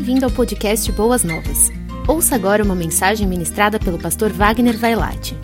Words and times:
Bem-vindo 0.00 0.24
ao 0.24 0.30
podcast 0.30 0.90
Boas 0.92 1.22
Novas. 1.22 1.68
Ouça 2.08 2.34
agora 2.34 2.64
uma 2.64 2.74
mensagem 2.74 3.26
ministrada 3.26 3.78
pelo 3.78 3.98
pastor 3.98 4.32
Wagner 4.32 4.74
Vailate. 4.78 5.36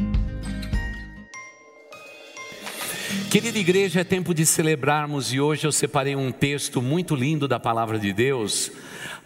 Querida 3.30 3.58
igreja, 3.58 4.00
é 4.00 4.04
tempo 4.04 4.32
de 4.32 4.46
celebrarmos 4.46 5.30
e 5.30 5.38
hoje 5.38 5.66
eu 5.66 5.72
separei 5.72 6.16
um 6.16 6.32
texto 6.32 6.80
muito 6.80 7.14
lindo 7.14 7.46
da 7.46 7.60
palavra 7.60 7.98
de 7.98 8.14
Deus 8.14 8.72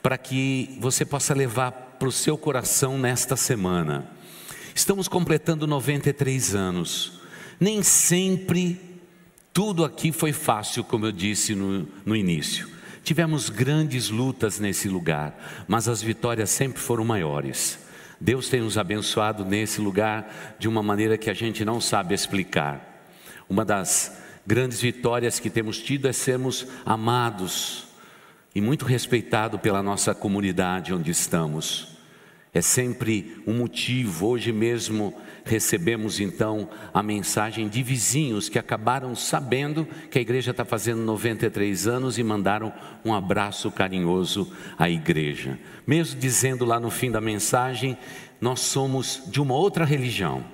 para 0.03 0.19
que 0.19 0.77
você 0.81 1.05
possa 1.05 1.33
levar 1.33 1.71
para 1.71 2.09
o 2.09 2.13
seu 2.13 2.37
coração 2.37 2.99
nesta 2.99 3.37
semana. 3.37 4.11
Estamos 4.75 5.07
completando 5.07 5.65
93 5.65 6.57
anos. 6.57 7.21
Nem 7.61 7.85
sempre 7.85 8.81
tudo 9.53 9.85
aqui 9.85 10.11
foi 10.11 10.33
fácil, 10.33 10.83
como 10.83 11.07
eu 11.07 11.13
disse 11.13 11.55
no, 11.55 11.87
no 12.05 12.17
início. 12.17 12.80
Tivemos 13.03 13.49
grandes 13.49 14.11
lutas 14.11 14.59
nesse 14.59 14.89
lugar, 14.89 15.65
mas 15.67 15.89
as 15.89 16.03
vitórias 16.03 16.51
sempre 16.51 16.81
foram 16.81 17.05
maiores. 17.05 17.79
Deus 18.21 18.49
tem 18.49 18.61
nos 18.61 18.77
abençoado 18.77 19.45
nesse 19.45 19.81
lugar 19.81 20.57
de 20.59 20.69
uma 20.69 20.83
maneira 20.83 21.17
que 21.17 21.31
a 21.31 21.35
gente 21.35 21.65
não 21.65 21.81
sabe 21.81 22.15
explicar. 22.15 23.05
Uma 23.49 23.65
das 23.65 24.21
grandes 24.47 24.81
vitórias 24.81 25.41
que 25.41 25.49
temos 25.49 25.79
tido 25.79 26.07
é 26.07 26.13
sermos 26.13 26.67
amados 26.85 27.85
e 28.55 28.61
muito 28.61 28.85
respeitados 28.85 29.61
pela 29.61 29.83
nossa 29.83 30.15
comunidade 30.15 30.93
onde 30.93 31.11
estamos. 31.11 31.97
É 32.53 32.61
sempre 32.61 33.43
um 33.47 33.55
motivo. 33.55 34.27
Hoje 34.27 34.53
mesmo 34.53 35.15
recebemos 35.51 36.21
então 36.21 36.69
a 36.95 37.03
mensagem 37.03 37.69
de 37.69 37.83
vizinhos 37.83 38.49
que 38.49 38.59
acabaram 38.59 39.15
sabendo 39.15 39.87
que 40.11 40.19
a 40.19 40.23
igreja 40.23 40.53
está 40.53 40.65
fazendo 40.65 41.03
93 41.03 41.87
anos 41.87 42.19
e 42.19 42.23
mandaram 42.23 42.73
um 43.05 43.13
abraço 43.13 43.71
carinhoso 43.71 44.51
à 44.79 44.89
igreja. 44.89 45.59
Mesmo 45.87 46.21
dizendo 46.21 46.65
lá 46.65 46.79
no 46.79 46.91
fim 46.91 47.11
da 47.11 47.21
mensagem, 47.21 47.99
nós 48.41 48.61
somos 48.61 49.25
de 49.27 49.41
uma 49.41 49.55
outra 49.55 49.85
religião, 49.85 50.45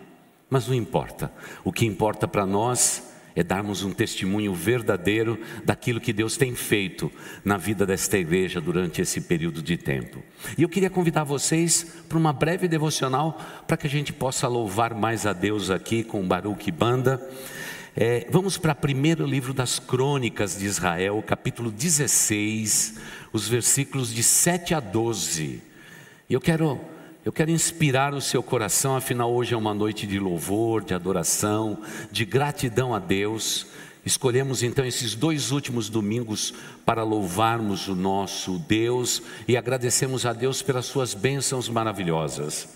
mas 0.48 0.66
não 0.66 0.75
importa. 0.75 1.31
O 1.62 1.72
que 1.72 1.84
importa 1.84 2.27
para 2.27 2.47
nós 2.47 3.16
é 3.37 3.45
darmos 3.45 3.84
um 3.84 3.92
testemunho 3.92 4.55
verdadeiro 4.55 5.39
daquilo 5.62 6.01
que 6.01 6.12
Deus 6.12 6.39
tem 6.39 6.55
feito 6.55 7.12
na 7.45 7.59
vida 7.59 7.84
desta 7.84 8.17
igreja 8.17 8.62
durante 8.62 9.03
esse 9.03 9.20
período 9.20 9.62
de 9.62 9.77
tempo. 9.77 10.23
E 10.56 10.62
eu 10.62 10.69
queria 10.70 10.89
convidar 10.89 11.23
vocês 11.23 11.87
para 12.09 12.17
uma 12.17 12.33
breve 12.33 12.67
devocional 12.67 13.39
para 13.69 13.77
que 13.77 13.87
a 13.87 13.91
gente 13.91 14.11
possa 14.11 14.48
louvar 14.48 14.95
mais 14.95 15.27
a 15.27 15.34
Deus 15.34 15.69
aqui 15.69 16.03
com 16.03 16.27
Baruch 16.27 16.70
Banda. 16.73 17.23
É, 17.95 18.27
vamos 18.31 18.56
para 18.56 18.73
o 18.73 18.77
primeiro 18.77 19.27
livro 19.27 19.53
das 19.53 19.78
crônicas 19.78 20.59
de 20.59 20.65
Israel, 20.65 21.23
capítulo 21.27 21.71
16, 21.71 22.98
os 23.34 23.47
versículos 23.47 24.15
de 24.15 24.23
7 24.23 24.75
a 24.75 24.81
12. 24.81 25.62
E 26.28 26.34
eu 26.34 26.41
quero 26.41 26.81
eu 27.27 27.32
quero 27.32 27.50
inspirar 27.50 28.14
o 28.14 28.20
seu 28.20 28.41
coração, 28.41 28.94
afinal, 28.94 29.34
hoje 29.34 29.52
é 29.52 29.56
uma 29.56 29.74
noite 29.74 30.06
de 30.06 30.16
louvor, 30.16 30.84
de 30.84 30.94
adoração, 30.94 31.77
de 32.08 32.24
gratidão 32.24 32.94
a 32.94 33.00
Deus. 33.00 33.66
Escolhemos 34.05 34.62
então 34.62 34.86
esses 34.86 35.16
dois 35.16 35.50
últimos 35.50 35.88
domingos 35.88 36.54
para 36.84 37.02
louvarmos 37.02 37.88
o 37.88 37.97
nosso 37.97 38.60
Deus 38.60 39.20
e 39.48 39.56
agradecemos 39.56 40.24
a 40.24 40.32
Deus 40.32 40.62
pelas 40.62 40.86
suas 40.86 41.14
bênçãos 41.14 41.69
maravilhosas. 41.69 42.69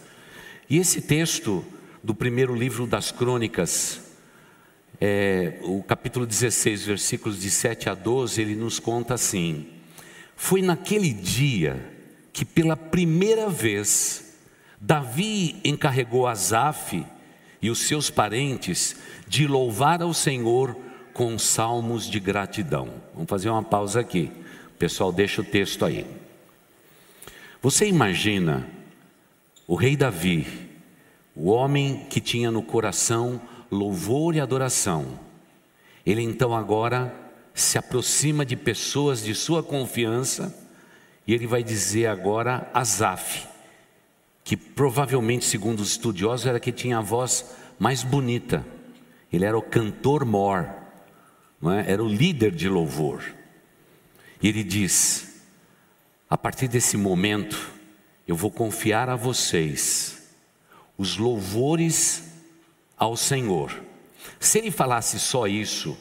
E 0.69 0.79
esse 0.79 1.01
texto 1.01 1.65
do 2.03 2.13
primeiro 2.13 2.53
livro 2.53 2.89
das 2.89 3.13
crônicas, 3.13 4.01
é, 5.01 5.61
o 5.63 5.81
capítulo 5.81 6.27
16, 6.27 6.87
versículos 6.87 7.41
de 7.41 7.53
7 7.53 7.89
a 7.89 7.95
12, 7.95 8.43
ele 8.43 8.57
nos 8.57 8.81
conta 8.81 9.15
assim: 9.15 9.69
Foi 10.35 10.61
naquele 10.61 11.13
dia 11.13 11.89
que 12.33 12.45
pela 12.45 12.77
primeira 12.77 13.49
vez 13.49 14.29
Davi 14.81 15.61
encarregou 15.63 16.27
Asaf 16.27 17.05
e 17.61 17.69
os 17.69 17.81
seus 17.81 18.09
parentes 18.09 18.97
de 19.29 19.47
louvar 19.47 20.01
ao 20.01 20.15
Senhor 20.15 20.75
com 21.13 21.39
salmos 21.39 22.09
de 22.09 22.19
gratidão. 22.19 22.89
Vamos 23.13 23.29
fazer 23.29 23.51
uma 23.51 23.63
pausa 23.63 24.01
aqui. 24.01 24.33
Pessoal, 24.79 25.13
deixa 25.13 25.43
o 25.43 25.45
texto 25.45 25.85
aí. 25.85 26.07
Você 27.61 27.87
imagina 27.87 28.67
o 29.67 29.75
rei 29.75 29.95
Davi, 29.95 30.47
o 31.37 31.51
homem 31.51 32.07
que 32.09 32.21
tinha 32.21 32.51
no 32.51 32.63
coração 32.63 33.39
louvor 33.71 34.35
e 34.35 34.41
adoração. 34.41 35.21
Ele 36.07 36.23
então 36.23 36.55
agora 36.55 37.15
se 37.53 37.77
aproxima 37.77 38.47
de 38.47 38.57
pessoas 38.57 39.23
de 39.23 39.35
sua 39.35 39.63
confiança 39.63 40.57
e 41.27 41.35
ele 41.35 41.47
vai 41.47 41.63
dizer 41.63 42.07
agora 42.07 42.71
Asaf, 42.73 43.47
que 44.51 44.57
provavelmente, 44.57 45.45
segundo 45.45 45.79
os 45.79 45.93
estudiosos, 45.93 46.45
era 46.45 46.59
que 46.59 46.73
tinha 46.73 46.99
a 46.99 47.01
voz 47.01 47.55
mais 47.79 48.03
bonita. 48.03 48.67
Ele 49.33 49.45
era 49.45 49.57
o 49.57 49.63
cantor 49.63 50.25
mor, 50.25 50.69
é? 51.63 51.93
era 51.93 52.03
o 52.03 52.09
líder 52.09 52.51
de 52.51 52.69
louvor. 52.69 53.23
E 54.43 54.49
ele 54.49 54.65
diz: 54.65 55.41
a 56.29 56.37
partir 56.37 56.67
desse 56.67 56.97
momento, 56.97 57.71
eu 58.27 58.35
vou 58.35 58.51
confiar 58.51 59.09
a 59.09 59.15
vocês 59.15 60.21
os 60.99 61.17
louvores 61.17 62.25
ao 62.99 63.17
Senhor. 63.17 63.73
Se 64.41 64.59
ele 64.59 64.73
falasse 64.73 65.21
só 65.21 65.47
isso, 65.47 65.97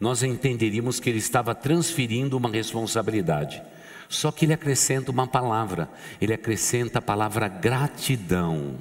nós 0.00 0.22
entenderíamos 0.22 1.00
que 1.00 1.10
ele 1.10 1.18
estava 1.18 1.54
transferindo 1.54 2.38
uma 2.38 2.48
responsabilidade. 2.48 3.62
Só 4.10 4.32
que 4.32 4.44
ele 4.44 4.52
acrescenta 4.52 5.12
uma 5.12 5.24
palavra, 5.24 5.88
ele 6.20 6.34
acrescenta 6.34 6.98
a 6.98 7.02
palavra 7.02 7.46
gratidão. 7.46 8.76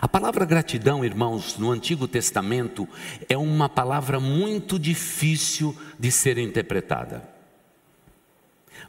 A 0.00 0.08
palavra 0.08 0.44
gratidão, 0.44 1.04
irmãos, 1.04 1.56
no 1.56 1.70
Antigo 1.70 2.08
Testamento 2.08 2.88
é 3.28 3.38
uma 3.38 3.68
palavra 3.68 4.18
muito 4.18 4.80
difícil 4.80 5.78
de 5.96 6.10
ser 6.10 6.38
interpretada. 6.38 7.22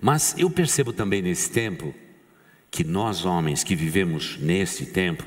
Mas 0.01 0.33
eu 0.39 0.49
percebo 0.49 0.91
também 0.91 1.21
nesse 1.21 1.51
tempo 1.51 1.93
que 2.71 2.83
nós, 2.83 3.23
homens 3.23 3.63
que 3.63 3.75
vivemos 3.75 4.39
nesse 4.39 4.87
tempo, 4.87 5.23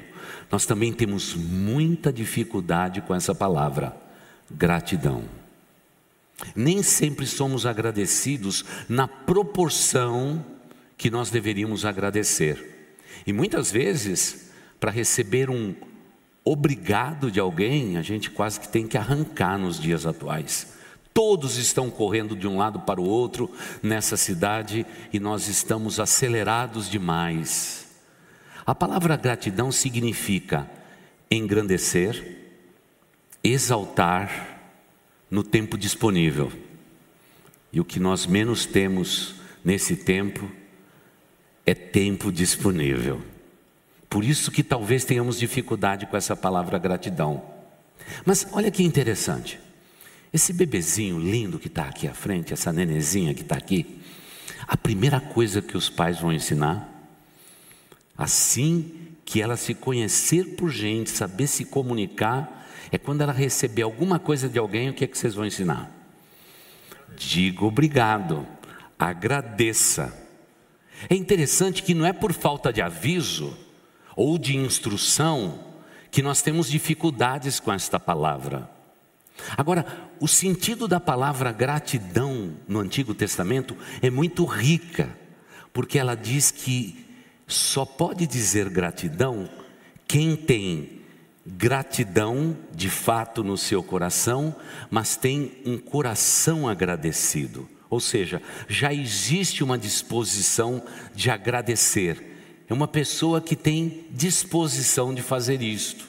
nós 0.50 0.66
também 0.66 0.93
temos 0.93 1.37
muita 1.37 2.12
dificuldade 2.12 3.00
com 3.00 3.14
essa 3.14 3.32
palavra, 3.32 3.97
gratidão. 4.50 5.22
Nem 6.55 6.83
sempre 6.83 7.27
somos 7.27 7.65
agradecidos 7.65 8.65
na 8.89 9.09
proporção 9.09 10.45
que 10.97 11.11
nós 11.11 11.31
deveríamos 11.31 11.85
agradecer. 11.85 12.93
E 13.27 13.33
muitas 13.33 13.71
vezes, 13.71 14.51
para 14.79 14.91
receber 14.91 15.51
um 15.51 15.75
obrigado 16.45 17.31
de 17.31 17.41
alguém, 17.41 17.97
a 17.97 18.03
gente 18.03 18.31
quase 18.31 18.61
que 18.61 18.69
tem 18.69 18.87
que 18.87 18.97
arrancar 18.97 19.59
nos 19.59 19.81
dias 19.81 20.07
atuais. 20.07 20.75
Todos 21.13 21.57
estão 21.57 21.91
correndo 21.91 22.37
de 22.37 22.47
um 22.47 22.59
lado 22.59 22.81
para 22.81 23.01
o 23.01 23.05
outro 23.05 23.51
nessa 23.83 24.17
cidade 24.17 24.87
e 25.13 25.19
nós 25.19 25.49
estamos 25.49 25.99
acelerados 25.99 26.91
demais. 26.91 27.87
A 28.67 28.75
palavra 28.75 29.17
gratidão 29.17 29.73
significa 29.73 30.71
engrandecer, 31.31 32.45
exaltar, 33.43 34.56
no 35.31 35.42
tempo 35.42 35.76
disponível. 35.76 36.53
E 37.72 37.81
o 37.81 37.84
que 37.84 38.00
nós 38.00 38.26
menos 38.26 38.64
temos 38.64 39.34
nesse 39.64 39.97
tempo 39.97 40.50
é 41.64 41.75
tempo 41.75 42.31
disponível. 42.31 43.20
Por 44.09 44.25
isso 44.25 44.50
que 44.50 44.62
talvez 44.62 45.04
tenhamos 45.04 45.38
dificuldade 45.38 46.06
com 46.06 46.16
essa 46.16 46.37
palavra 46.37 46.78
gratidão. 46.78 47.42
Mas 48.25 48.47
olha 48.53 48.70
que 48.70 48.82
interessante. 48.82 49.59
Esse 50.32 50.53
bebezinho 50.53 51.19
lindo 51.19 51.58
que 51.58 51.66
está 51.66 51.84
aqui 51.84 52.06
à 52.06 52.14
frente, 52.14 52.53
essa 52.53 52.72
nenezinha 52.72 53.34
que 53.34 53.43
está 53.43 53.56
aqui, 53.56 54.00
a 54.66 54.76
primeira 54.76 55.20
coisa 55.20 55.62
que 55.62 55.76
os 55.76 55.88
pais 55.88 56.20
vão 56.20 56.32
ensinar, 56.32 56.93
assim 58.17 58.93
que 59.25 59.43
ela 59.43 59.56
se 59.56 59.75
conhecer 59.75 60.56
por 60.56 60.70
gente, 60.70 61.11
saber 61.11 61.46
se 61.46 61.64
comunicar, 61.64 62.66
é 62.91 62.99
quando 62.99 63.21
ela 63.21 63.33
receber 63.33 63.83
alguma 63.83 64.19
coisa 64.19 64.49
de 64.49 64.59
alguém, 64.59 64.91
o 64.91 64.94
que 64.94 65.05
é 65.05 65.06
que 65.06 65.17
vocês 65.17 65.35
vão 65.35 65.44
ensinar? 65.44 65.91
Diga 67.17 67.65
obrigado, 67.65 68.47
agradeça. 68.99 70.12
É 71.09 71.15
interessante 71.15 71.83
que 71.83 71.94
não 71.94 72.06
é 72.06 72.12
por 72.12 72.33
falta 72.33 72.73
de 72.73 72.81
aviso 72.81 73.56
ou 74.15 74.38
de 74.38 74.56
instrução 74.56 75.65
que 76.11 76.23
nós 76.23 76.41
temos 76.41 76.69
dificuldades 76.69 77.61
com 77.61 77.73
esta 77.73 78.00
palavra. 78.00 78.71
Agora, 79.56 79.85
o 80.19 80.27
sentido 80.27 80.89
da 80.89 80.99
palavra 80.99 81.53
gratidão 81.53 82.55
no 82.67 82.81
Antigo 82.81 83.15
Testamento 83.15 83.77
é 84.00 84.09
muito 84.09 84.44
rica, 84.47 85.15
porque 85.73 85.99
ela 85.99 86.15
diz 86.15 86.50
que 86.50 87.06
só 87.47 87.85
pode 87.85 88.27
dizer 88.27 88.71
gratidão 88.71 89.49
quem 90.09 90.35
tem 90.35 91.03
gratidão 91.46 92.56
de 92.75 92.90
fato 92.90 93.44
no 93.44 93.56
seu 93.56 93.82
coração, 93.82 94.54
mas 94.90 95.16
tem 95.16 95.52
um 95.64 95.78
coração 95.78 96.69
agradecido. 96.69 97.69
Ou 97.88 98.00
seja, 98.00 98.43
já 98.69 98.93
existe 98.93 99.62
uma 99.62 99.78
disposição 99.78 100.82
de 101.14 101.31
agradecer. 101.31 102.64
É 102.69 102.75
uma 102.75 102.88
pessoa 102.88 103.40
que 103.40 103.54
tem 103.54 104.06
disposição 104.10 105.14
de 105.14 105.22
fazer 105.22 105.62
isto. 105.62 106.06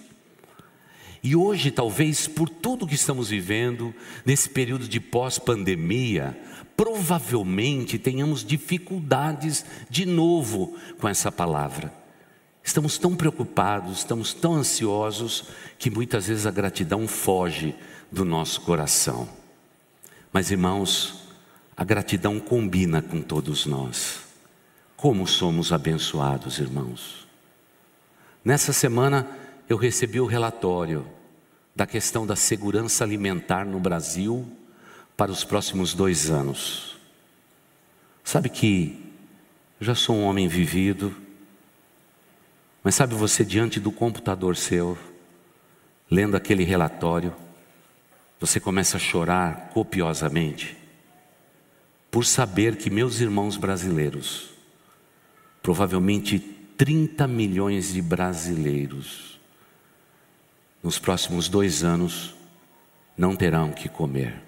E 1.24 1.36
hoje, 1.36 1.72
talvez, 1.72 2.28
por 2.28 2.50
tudo 2.50 2.88
que 2.88 2.96
estamos 2.96 3.30
vivendo, 3.30 3.94
nesse 4.26 4.50
período 4.50 4.88
de 4.88 5.00
pós-pandemia, 5.00 6.40
provavelmente 6.76 8.00
tenhamos 8.00 8.44
dificuldades 8.44 9.66
de 9.90 10.06
novo 10.06 10.76
com 11.00 11.08
essa 11.08 11.32
palavra. 11.32 12.07
Estamos 12.68 12.98
tão 12.98 13.16
preocupados, 13.16 14.00
estamos 14.00 14.34
tão 14.34 14.56
ansiosos, 14.56 15.46
que 15.80 15.90
muitas 15.90 16.28
vezes 16.28 16.46
a 16.46 16.52
gratidão 16.52 17.08
foge 17.08 17.74
do 18.12 18.26
nosso 18.26 18.60
coração. 18.60 19.30
Mas, 20.34 20.52
irmãos, 20.52 21.30
a 21.78 21.86
gratidão 21.86 22.42
combina 22.42 23.02
com 23.02 23.22
todos 23.22 23.66
nós. 23.66 24.20
Como 24.98 25.26
somos 25.26 25.72
abençoados, 25.72 26.60
irmãos. 26.60 27.26
Nessa 28.44 28.74
semana 28.74 29.26
eu 29.70 29.78
recebi 29.78 30.20
o 30.20 30.26
relatório 30.26 31.08
da 31.74 31.88
questão 31.88 32.28
da 32.28 32.36
segurança 32.36 33.06
alimentar 33.06 33.66
no 33.66 33.80
Brasil 33.80 34.46
para 35.16 35.32
os 35.32 35.46
próximos 35.46 35.94
dois 35.94 36.30
anos. 36.30 36.98
Sabe 38.26 38.50
que 38.50 39.10
já 39.80 39.96
sou 39.96 40.18
um 40.18 40.26
homem 40.26 40.50
vivido, 40.50 41.16
mas 42.84 42.96
sabe 42.96 43.16
você 43.16 43.44
diante 43.44 43.80
do 43.80 43.92
computador 43.92 44.56
seu, 44.56 44.98
lendo 46.10 46.38
aquele 46.38 46.64
relatório, 46.64 47.36
você 48.40 48.60
começa 48.60 48.98
a 48.98 49.00
chorar 49.00 49.70
copiosamente 49.74 50.78
por 52.10 52.26
saber 52.26 52.78
que 52.78 52.90
meus 52.90 53.20
irmãos 53.20 53.58
brasileiros, 53.58 54.50
provavelmente 55.62 56.40
30 56.40 57.28
milhões 57.28 57.94
de 57.94 58.02
brasileiros, 58.02 59.40
nos 60.82 61.00
próximos 61.00 61.50
dois 61.50 61.84
anos, 61.84 62.36
não 63.18 63.36
terão 63.36 63.72
que 63.72 63.90
comer. 63.90 64.42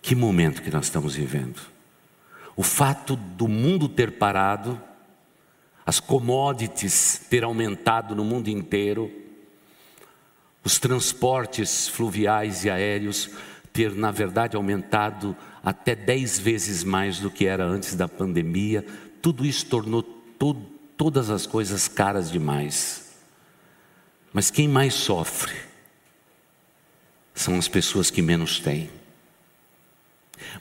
Que 0.00 0.14
momento 0.14 0.62
que 0.62 0.70
nós 0.70 0.86
estamos 0.86 1.14
vivendo. 1.14 1.60
O 2.54 2.62
fato 2.62 3.16
do 3.16 3.48
mundo 3.48 3.88
ter 3.88 4.12
parado, 4.12 4.80
as 5.84 6.00
commodities 6.00 7.20
ter 7.28 7.44
aumentado 7.44 8.14
no 8.14 8.24
mundo 8.24 8.48
inteiro, 8.48 9.10
os 10.64 10.78
transportes 10.78 11.88
fluviais 11.88 12.64
e 12.64 12.70
aéreos 12.70 13.30
ter, 13.72 13.92
na 13.92 14.10
verdade, 14.10 14.56
aumentado 14.56 15.36
até 15.64 15.94
dez 15.94 16.38
vezes 16.38 16.84
mais 16.84 17.18
do 17.18 17.30
que 17.30 17.46
era 17.46 17.64
antes 17.64 17.94
da 17.94 18.06
pandemia. 18.06 18.84
Tudo 19.20 19.46
isso 19.46 19.66
tornou 19.66 20.02
todas 20.96 21.30
as 21.30 21.46
coisas 21.46 21.88
caras 21.88 22.30
demais. 22.30 23.12
Mas 24.32 24.50
quem 24.50 24.68
mais 24.68 24.94
sofre 24.94 25.52
são 27.34 27.58
as 27.58 27.68
pessoas 27.68 28.10
que 28.10 28.22
menos 28.22 28.60
têm. 28.60 28.90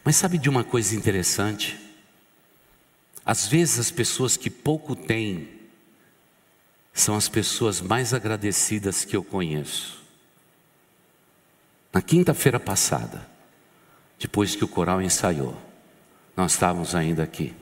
Mas 0.03 0.15
sabe 0.15 0.37
de 0.37 0.49
uma 0.49 0.63
coisa 0.63 0.95
interessante? 0.95 1.79
Às 3.25 3.47
vezes 3.47 3.79
as 3.79 3.91
pessoas 3.91 4.35
que 4.35 4.49
pouco 4.49 4.95
têm 4.95 5.47
são 6.93 7.15
as 7.15 7.29
pessoas 7.29 7.79
mais 7.79 8.13
agradecidas 8.13 9.05
que 9.05 9.15
eu 9.15 9.23
conheço. 9.23 10.01
Na 11.93 12.01
quinta-feira 12.01 12.59
passada, 12.59 13.27
depois 14.19 14.55
que 14.55 14.63
o 14.63 14.67
coral 14.67 15.01
ensaiou, 15.01 15.55
nós 16.35 16.53
estávamos 16.53 16.95
ainda 16.95 17.23
aqui. 17.23 17.53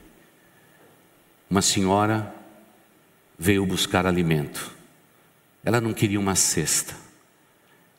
Uma 1.49 1.61
senhora 1.61 2.33
veio 3.37 3.65
buscar 3.65 4.05
alimento. 4.05 4.75
Ela 5.63 5.81
não 5.81 5.93
queria 5.93 6.19
uma 6.19 6.35
cesta, 6.35 6.95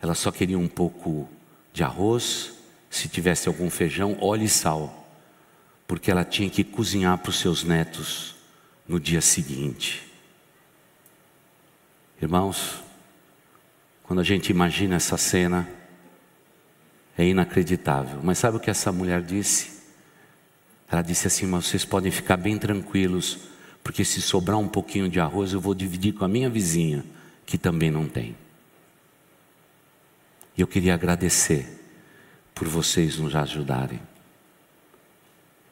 ela 0.01 0.15
só 0.15 0.31
queria 0.31 0.59
um 0.59 0.69
pouco 0.69 1.29
de 1.73 1.83
arroz, 1.83 2.53
se 2.89 3.09
tivesse 3.09 3.49
algum 3.49 3.71
feijão, 3.71 4.17
óleo 4.21 4.45
e 4.45 4.49
sal, 4.49 5.00
porque 5.91 6.09
ela 6.09 6.25
tinha 6.25 6.49
que 6.49 6.63
cozinhar 6.63 7.19
para 7.19 7.31
os 7.31 7.41
seus 7.41 7.65
netos 7.65 8.37
no 8.87 9.01
dia 9.01 9.21
seguinte. 9.21 10.07
Irmãos, 12.23 12.77
quando 14.05 14.21
a 14.21 14.23
gente 14.23 14.51
imagina 14.51 14.95
essa 14.95 15.17
cena, 15.17 15.69
é 17.19 17.27
inacreditável. 17.27 18.21
Mas 18.23 18.39
sabe 18.39 18.57
o 18.57 18.61
que 18.61 18.71
essa 18.71 18.93
mulher 18.93 19.21
disse? 19.21 19.83
Ela 20.89 21.03
disse 21.03 21.27
assim: 21.27 21.45
Mas 21.45 21.67
vocês 21.67 21.85
podem 21.85 22.13
ficar 22.13 22.37
bem 22.37 22.57
tranquilos, 22.57 23.49
porque 23.83 24.05
se 24.05 24.23
sobrar 24.23 24.59
um 24.59 24.69
pouquinho 24.69 25.09
de 25.09 25.19
arroz, 25.19 25.53
eu 25.53 25.61
vou 25.61 25.75
dividir 25.75 26.13
com 26.13 26.25
a 26.25 26.29
minha 26.29 26.49
vizinha, 26.49 27.05
que 27.45 27.59
também 27.59 27.91
não 27.91 28.07
tem. 28.07 28.37
E 30.57 30.61
eu 30.61 30.69
queria 30.69 30.95
agradecer 30.95 31.67
por 32.55 32.69
vocês 32.69 33.19
nos 33.19 33.35
ajudarem. 33.35 34.10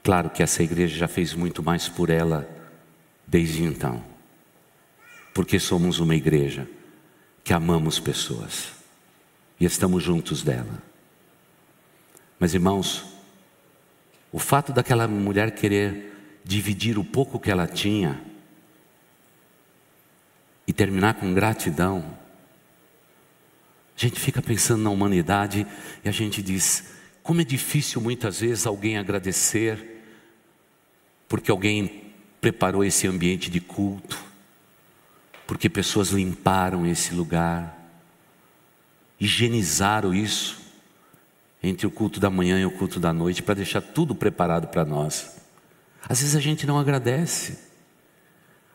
Claro 0.09 0.31
que 0.31 0.43
essa 0.43 0.63
igreja 0.63 0.97
já 0.97 1.07
fez 1.07 1.35
muito 1.35 1.63
mais 1.63 1.87
por 1.87 2.09
ela 2.09 2.49
desde 3.27 3.63
então, 3.63 4.03
porque 5.35 5.61
somos 5.61 6.01
uma 6.01 6.17
igreja 6.17 6.67
que 7.45 7.53
amamos 7.53 8.01
pessoas 8.01 8.71
e 9.61 9.67
estamos 9.67 10.03
juntos 10.03 10.43
dela. 10.43 10.83
Mas 12.41 12.55
irmãos, 12.55 13.05
o 14.33 14.39
fato 14.39 14.73
daquela 14.73 15.07
mulher 15.07 15.51
querer 15.51 16.41
dividir 16.43 16.99
o 16.99 17.05
pouco 17.05 17.39
que 17.39 17.51
ela 17.51 17.67
tinha 17.67 18.19
e 20.67 20.73
terminar 20.73 21.17
com 21.17 21.35
gratidão, 21.35 22.19
a 23.95 24.01
gente 24.01 24.19
fica 24.19 24.41
pensando 24.41 24.85
na 24.85 24.89
humanidade 24.89 25.67
e 26.03 26.09
a 26.09 26.13
gente 26.13 26.41
diz: 26.41 26.95
como 27.23 27.43
é 27.43 27.45
difícil 27.45 28.01
muitas 28.01 28.41
vezes 28.41 28.67
alguém 28.67 28.97
agradecer 28.97 29.97
porque 31.29 31.51
alguém 31.51 32.13
preparou 32.41 32.85
esse 32.85 33.07
ambiente 33.07 33.51
de 33.51 33.61
culto, 33.61 34.19
porque 35.47 35.69
pessoas 35.69 36.09
limparam 36.09 36.87
esse 36.87 37.15
lugar, 37.15 37.77
higienizaram 39.21 40.15
isso 40.15 40.59
entre 41.63 41.87
o 41.87 41.91
culto 41.91 42.19
da 42.19 42.31
manhã 42.31 42.59
e 42.59 42.65
o 42.65 42.71
culto 42.71 42.99
da 42.99 43.13
noite 43.13 43.43
para 43.43 43.55
deixar 43.55 43.81
tudo 43.81 44.15
preparado 44.15 44.69
para 44.69 44.85
nós. 44.85 45.37
Às 46.09 46.21
vezes 46.21 46.37
a 46.37 46.41
gente 46.41 46.67
não 46.67 46.79
agradece. 46.79 47.59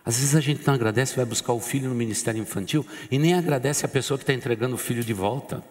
Às 0.06 0.18
vezes 0.18 0.36
a 0.36 0.42
gente 0.42 0.68
não 0.68 0.74
agradece, 0.74 1.16
vai 1.16 1.24
buscar 1.24 1.54
o 1.54 1.62
filho 1.62 1.88
no 1.88 1.96
ministério 1.96 2.42
infantil 2.42 2.86
e 3.10 3.18
nem 3.18 3.34
agradece 3.34 3.86
a 3.86 3.89
pessoa 3.89 4.18
que 4.18 4.24
está 4.24 4.34
entregando 4.34 4.75
o 4.75 4.77
filho 4.77 5.04
de 5.04 5.13
volta. 5.13 5.63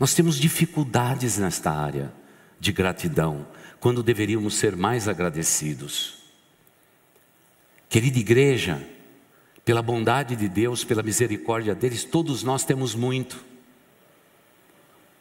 Nós 0.00 0.14
temos 0.14 0.36
dificuldades 0.36 1.38
nesta 1.38 1.70
área 1.70 2.10
de 2.64 2.72
gratidão, 2.72 3.46
quando 3.78 4.02
deveríamos 4.02 4.54
ser 4.54 4.74
mais 4.74 5.06
agradecidos. 5.06 6.14
Querida 7.90 8.18
igreja, 8.18 8.82
pela 9.66 9.82
bondade 9.82 10.34
de 10.34 10.48
Deus, 10.48 10.82
pela 10.82 11.02
misericórdia 11.02 11.74
deles, 11.74 12.04
todos 12.04 12.42
nós 12.42 12.64
temos 12.64 12.94
muito. 12.94 13.44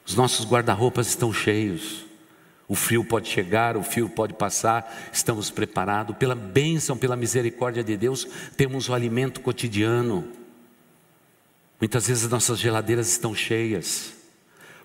Os 0.05 0.15
nossos 0.15 0.45
guarda-roupas 0.45 1.07
estão 1.07 1.33
cheios. 1.33 2.05
O 2.65 2.75
frio 2.75 3.03
pode 3.03 3.27
chegar, 3.27 3.75
o 3.75 3.83
frio 3.83 4.09
pode 4.09 4.33
passar, 4.33 5.09
estamos 5.11 5.51
preparados. 5.51 6.15
Pela 6.15 6.33
bênção, 6.33 6.97
pela 6.97 7.17
misericórdia 7.17 7.83
de 7.83 7.97
Deus, 7.97 8.25
temos 8.55 8.87
o 8.87 8.93
alimento 8.93 9.41
cotidiano. 9.41 10.25
Muitas 11.77 12.07
vezes 12.07 12.29
nossas 12.29 12.57
geladeiras 12.57 13.09
estão 13.09 13.35
cheias. 13.35 14.13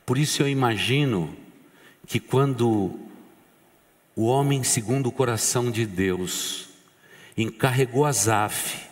Por 0.05 0.19
isso 0.19 0.43
eu 0.43 0.49
imagino 0.49 1.37
que 2.09 2.19
quando 2.19 2.99
o 4.17 4.25
homem 4.25 4.65
segundo 4.65 5.11
o 5.11 5.13
coração 5.13 5.71
de 5.71 5.87
Deus 5.87 6.71
encarregou 7.37 8.05
Asaf 8.05 8.89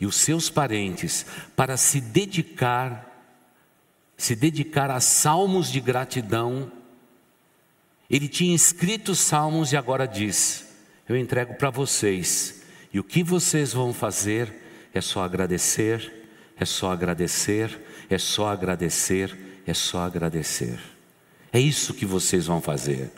e 0.00 0.06
os 0.06 0.16
seus 0.16 0.50
parentes 0.50 1.26
para 1.54 1.76
se 1.76 2.00
dedicar 2.00 3.12
se 4.16 4.34
dedicar 4.34 4.90
a 4.90 4.98
salmos 4.98 5.70
de 5.70 5.78
gratidão. 5.78 6.72
Ele 8.08 8.28
tinha 8.28 8.56
escrito 8.56 9.14
salmos 9.14 9.72
e 9.72 9.76
agora 9.76 10.06
diz: 10.06 10.74
Eu 11.06 11.18
entrego 11.18 11.54
para 11.54 11.68
vocês, 11.68 12.62
e 12.94 12.98
o 12.98 13.04
que 13.04 13.22
vocês 13.22 13.74
vão 13.74 13.92
fazer 13.92 14.88
é 14.94 15.02
só 15.02 15.22
agradecer, 15.22 16.26
é 16.58 16.64
só 16.64 16.92
agradecer, 16.92 17.78
é 18.08 18.16
só 18.16 18.48
agradecer, 18.48 19.36
é 19.66 19.74
só 19.74 20.00
agradecer. 20.00 20.95
É 21.56 21.58
isso 21.58 21.94
que 21.94 22.04
vocês 22.04 22.44
vão 22.44 22.60
fazer. 22.60 23.10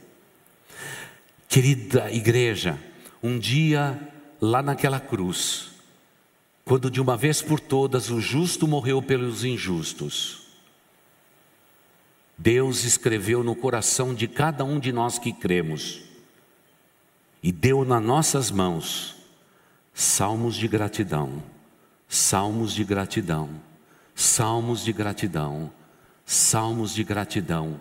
Querida 1.48 2.08
igreja, 2.12 2.78
um 3.20 3.36
dia 3.36 3.98
lá 4.40 4.62
naquela 4.62 5.00
cruz, 5.00 5.70
quando 6.64 6.88
de 6.88 7.00
uma 7.00 7.16
vez 7.16 7.42
por 7.42 7.58
todas 7.58 8.10
o 8.10 8.20
justo 8.20 8.68
morreu 8.68 9.02
pelos 9.02 9.42
injustos, 9.42 10.42
Deus 12.38 12.84
escreveu 12.84 13.42
no 13.42 13.56
coração 13.56 14.14
de 14.14 14.28
cada 14.28 14.64
um 14.64 14.78
de 14.78 14.92
nós 14.92 15.18
que 15.18 15.32
cremos 15.32 16.02
e 17.42 17.50
deu 17.50 17.84
nas 17.84 18.00
nossas 18.00 18.52
mãos 18.52 19.16
salmos 19.92 20.54
de 20.54 20.68
gratidão, 20.68 21.42
salmos 22.08 22.72
de 22.72 22.84
gratidão, 22.84 23.50
salmos 24.14 24.84
de 24.84 24.92
gratidão, 24.92 25.72
salmos 26.24 26.94
de 26.94 27.02
gratidão, 27.02 27.80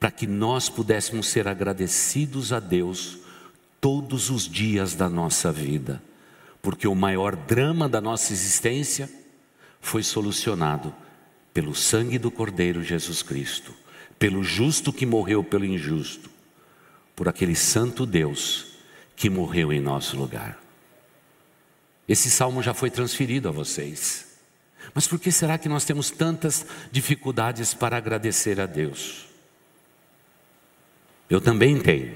para 0.00 0.10
que 0.10 0.26
nós 0.26 0.68
pudéssemos 0.68 1.28
ser 1.28 1.46
agradecidos 1.46 2.52
a 2.52 2.58
Deus 2.58 3.18
todos 3.80 4.30
os 4.30 4.48
dias 4.48 4.94
da 4.96 5.08
nossa 5.08 5.52
vida, 5.52 6.02
porque 6.60 6.88
o 6.88 6.94
maior 6.94 7.36
drama 7.36 7.88
da 7.88 8.00
nossa 8.00 8.32
existência 8.32 9.08
foi 9.80 10.02
solucionado 10.02 10.92
pelo 11.54 11.74
sangue 11.74 12.18
do 12.18 12.30
Cordeiro 12.30 12.82
Jesus 12.82 13.22
Cristo 13.22 13.74
pelo 14.20 14.44
justo 14.44 14.92
que 14.92 15.06
morreu 15.06 15.42
pelo 15.42 15.64
injusto, 15.64 16.28
por 17.16 17.26
aquele 17.26 17.56
santo 17.56 18.04
Deus 18.04 18.74
que 19.16 19.30
morreu 19.30 19.72
em 19.72 19.80
nosso 19.80 20.14
lugar. 20.14 20.62
Esse 22.06 22.30
salmo 22.30 22.62
já 22.62 22.74
foi 22.74 22.90
transferido 22.90 23.48
a 23.48 23.50
vocês. 23.50 24.26
Mas 24.92 25.06
por 25.06 25.18
que 25.18 25.32
será 25.32 25.56
que 25.56 25.70
nós 25.70 25.86
temos 25.86 26.10
tantas 26.10 26.66
dificuldades 26.92 27.72
para 27.72 27.96
agradecer 27.96 28.60
a 28.60 28.66
Deus? 28.66 29.29
Eu 31.30 31.40
também 31.40 31.78
tenho. 31.78 32.12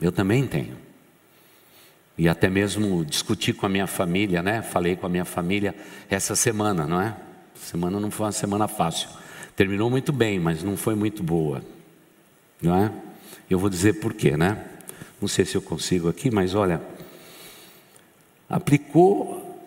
Eu 0.00 0.10
também 0.10 0.44
tenho. 0.44 0.76
E 2.18 2.28
até 2.28 2.48
mesmo 2.48 3.04
discuti 3.04 3.52
com 3.52 3.64
a 3.64 3.68
minha 3.68 3.86
família, 3.86 4.42
né? 4.42 4.60
Falei 4.60 4.96
com 4.96 5.06
a 5.06 5.08
minha 5.08 5.24
família 5.24 5.74
essa 6.10 6.34
semana, 6.34 6.84
não 6.86 7.00
é? 7.00 7.16
Semana 7.54 8.00
não 8.00 8.10
foi 8.10 8.26
uma 8.26 8.32
semana 8.32 8.66
fácil. 8.66 9.08
Terminou 9.56 9.88
muito 9.88 10.12
bem, 10.12 10.40
mas 10.40 10.62
não 10.62 10.76
foi 10.76 10.96
muito 10.96 11.22
boa. 11.22 11.62
Não 12.60 12.76
é? 12.76 12.92
Eu 13.48 13.58
vou 13.58 13.70
dizer 13.70 13.94
por 13.94 14.14
quê, 14.14 14.36
né? 14.36 14.64
Não 15.20 15.28
sei 15.28 15.44
se 15.44 15.54
eu 15.54 15.62
consigo 15.62 16.08
aqui, 16.08 16.30
mas 16.30 16.54
olha, 16.54 16.82
aplicou 18.48 19.64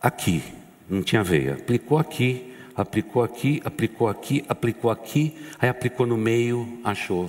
aqui, 0.00 0.42
não 0.88 1.02
tinha 1.02 1.22
veia, 1.22 1.54
aplicou 1.54 1.98
aqui, 1.98 2.54
aplicou 2.78 3.22
aqui, 3.24 3.60
aplicou 3.64 4.08
aqui, 4.08 4.44
aplicou 4.48 4.90
aqui, 4.90 5.36
aí 5.58 5.68
aplicou 5.68 6.06
no 6.06 6.16
meio, 6.16 6.78
achou. 6.84 7.28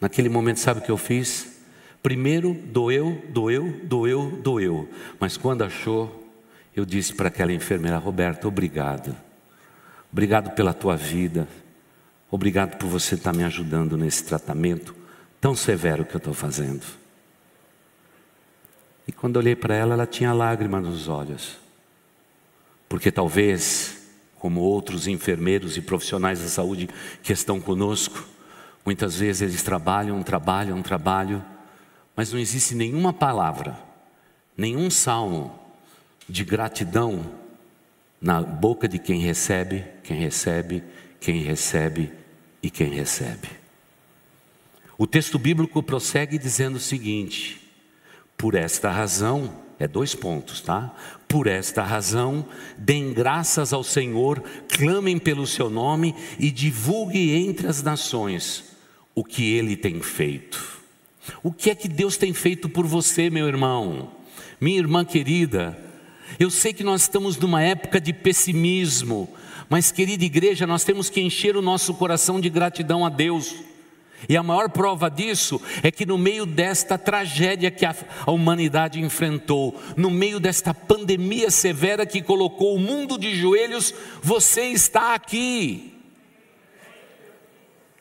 Naquele 0.00 0.28
momento, 0.28 0.58
sabe 0.58 0.80
o 0.80 0.82
que 0.82 0.90
eu 0.90 0.96
fiz? 0.96 1.60
Primeiro 2.02 2.52
doeu, 2.52 3.22
doeu, 3.28 3.80
doeu, 3.84 4.30
doeu, 4.42 4.88
mas 5.20 5.36
quando 5.36 5.62
achou, 5.62 6.28
eu 6.74 6.84
disse 6.84 7.14
para 7.14 7.28
aquela 7.28 7.52
enfermeira, 7.52 7.96
Roberta, 7.98 8.46
obrigado. 8.46 9.14
Obrigado 10.12 10.54
pela 10.54 10.74
tua 10.74 10.96
vida. 10.96 11.46
Obrigado 12.30 12.76
por 12.76 12.88
você 12.88 13.14
estar 13.14 13.32
me 13.32 13.44
ajudando 13.44 13.96
nesse 13.96 14.24
tratamento 14.24 14.94
tão 15.40 15.54
severo 15.54 16.04
que 16.04 16.14
eu 16.14 16.18
estou 16.18 16.34
fazendo. 16.34 16.84
E 19.06 19.12
quando 19.12 19.36
olhei 19.36 19.56
para 19.56 19.74
ela, 19.74 19.94
ela 19.94 20.06
tinha 20.06 20.32
lágrima 20.32 20.80
nos 20.80 21.08
olhos. 21.08 21.58
Porque 22.88 23.10
talvez, 23.10 23.97
como 24.38 24.60
outros 24.60 25.06
enfermeiros 25.06 25.76
e 25.76 25.82
profissionais 25.82 26.40
da 26.40 26.48
saúde 26.48 26.88
que 27.22 27.32
estão 27.32 27.60
conosco, 27.60 28.24
muitas 28.84 29.16
vezes 29.16 29.42
eles 29.42 29.62
trabalham, 29.62 30.22
trabalham, 30.22 30.80
trabalham, 30.82 31.44
mas 32.16 32.32
não 32.32 32.38
existe 32.38 32.74
nenhuma 32.74 33.12
palavra, 33.12 33.78
nenhum 34.56 34.90
salmo 34.90 35.58
de 36.28 36.44
gratidão 36.44 37.24
na 38.20 38.42
boca 38.42 38.88
de 38.88 38.98
quem 38.98 39.20
recebe, 39.20 39.84
quem 40.02 40.18
recebe, 40.18 40.82
quem 41.20 41.42
recebe 41.42 42.12
e 42.62 42.70
quem 42.70 42.88
recebe. 42.88 43.48
O 44.96 45.06
texto 45.06 45.38
bíblico 45.38 45.82
prossegue 45.82 46.38
dizendo 46.38 46.76
o 46.76 46.80
seguinte: 46.80 47.72
por 48.36 48.54
esta 48.54 48.90
razão, 48.90 49.67
é 49.78 49.86
dois 49.86 50.14
pontos, 50.14 50.60
tá? 50.60 50.94
Por 51.26 51.46
esta 51.46 51.82
razão, 51.82 52.46
deem 52.76 53.12
graças 53.12 53.72
ao 53.72 53.84
Senhor, 53.84 54.42
clamem 54.68 55.18
pelo 55.18 55.46
seu 55.46 55.70
nome 55.70 56.14
e 56.38 56.50
divulgue 56.50 57.34
entre 57.34 57.66
as 57.66 57.82
nações 57.82 58.64
o 59.14 59.24
que 59.24 59.52
ele 59.52 59.76
tem 59.76 60.00
feito. 60.00 60.78
O 61.42 61.52
que 61.52 61.70
é 61.70 61.74
que 61.74 61.88
Deus 61.88 62.16
tem 62.16 62.32
feito 62.32 62.68
por 62.68 62.86
você, 62.86 63.28
meu 63.28 63.46
irmão? 63.46 64.12
Minha 64.60 64.78
irmã 64.78 65.04
querida, 65.04 65.78
eu 66.38 66.50
sei 66.50 66.72
que 66.72 66.84
nós 66.84 67.02
estamos 67.02 67.36
numa 67.36 67.62
época 67.62 68.00
de 68.00 68.12
pessimismo, 68.12 69.28
mas, 69.68 69.92
querida 69.92 70.24
igreja, 70.24 70.66
nós 70.66 70.82
temos 70.82 71.10
que 71.10 71.20
encher 71.20 71.56
o 71.56 71.62
nosso 71.62 71.92
coração 71.94 72.40
de 72.40 72.48
gratidão 72.48 73.04
a 73.04 73.10
Deus. 73.10 73.54
E 74.26 74.36
a 74.36 74.42
maior 74.42 74.70
prova 74.70 75.10
disso 75.10 75.60
é 75.82 75.90
que 75.90 76.06
no 76.06 76.16
meio 76.16 76.46
desta 76.46 76.96
tragédia 76.96 77.70
que 77.70 77.84
a, 77.84 77.94
humanidade 78.26 78.98
enfrentou, 78.98 79.78
no 79.96 80.10
meio 80.10 80.40
desta 80.40 80.72
pandemia 80.72 81.50
severa 81.50 82.06
que 82.06 82.22
colocou 82.22 82.74
o 82.74 82.80
mundo 82.80 83.18
de 83.18 83.34
joelhos, 83.36 83.92
você 84.22 84.62
está 84.68 85.14
aqui. 85.14 85.94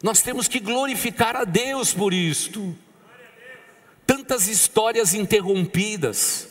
Nós 0.02 0.22
temos 0.22 0.48
que 0.48 0.60
glorificar 0.60 1.36
a 1.36 1.44
Deus 1.44 1.94
por 1.94 2.14
isto. 2.14 2.74
Tantas 4.06 4.48
histórias 4.48 5.14
interrompidas, 5.14 6.48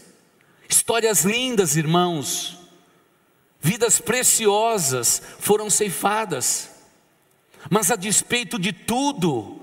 Histórias 0.68 1.24
lindas, 1.24 1.76
irmãos, 1.76 2.58
vidas 3.60 4.00
preciosas 4.00 5.22
foram 5.38 5.70
ceifadas, 5.70 6.70
mas 7.70 7.90
a 7.90 7.96
despeito 7.96 8.58
de 8.58 8.72
tudo, 8.72 9.55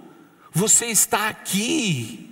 você 0.54 0.88
está 0.88 1.28
aqui. 1.28 2.30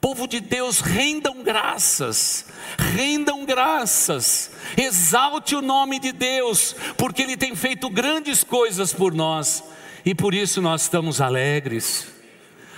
Povo 0.00 0.26
de 0.26 0.40
Deus, 0.40 0.80
rendam 0.80 1.44
graças, 1.44 2.46
rendam 2.76 3.44
graças, 3.44 4.50
exalte 4.76 5.54
o 5.54 5.62
nome 5.62 6.00
de 6.00 6.10
Deus, 6.10 6.74
porque 6.98 7.22
Ele 7.22 7.36
tem 7.36 7.54
feito 7.54 7.88
grandes 7.88 8.42
coisas 8.42 8.92
por 8.92 9.14
nós 9.14 9.62
e 10.04 10.12
por 10.12 10.34
isso 10.34 10.60
nós 10.60 10.82
estamos 10.82 11.20
alegres. 11.20 12.08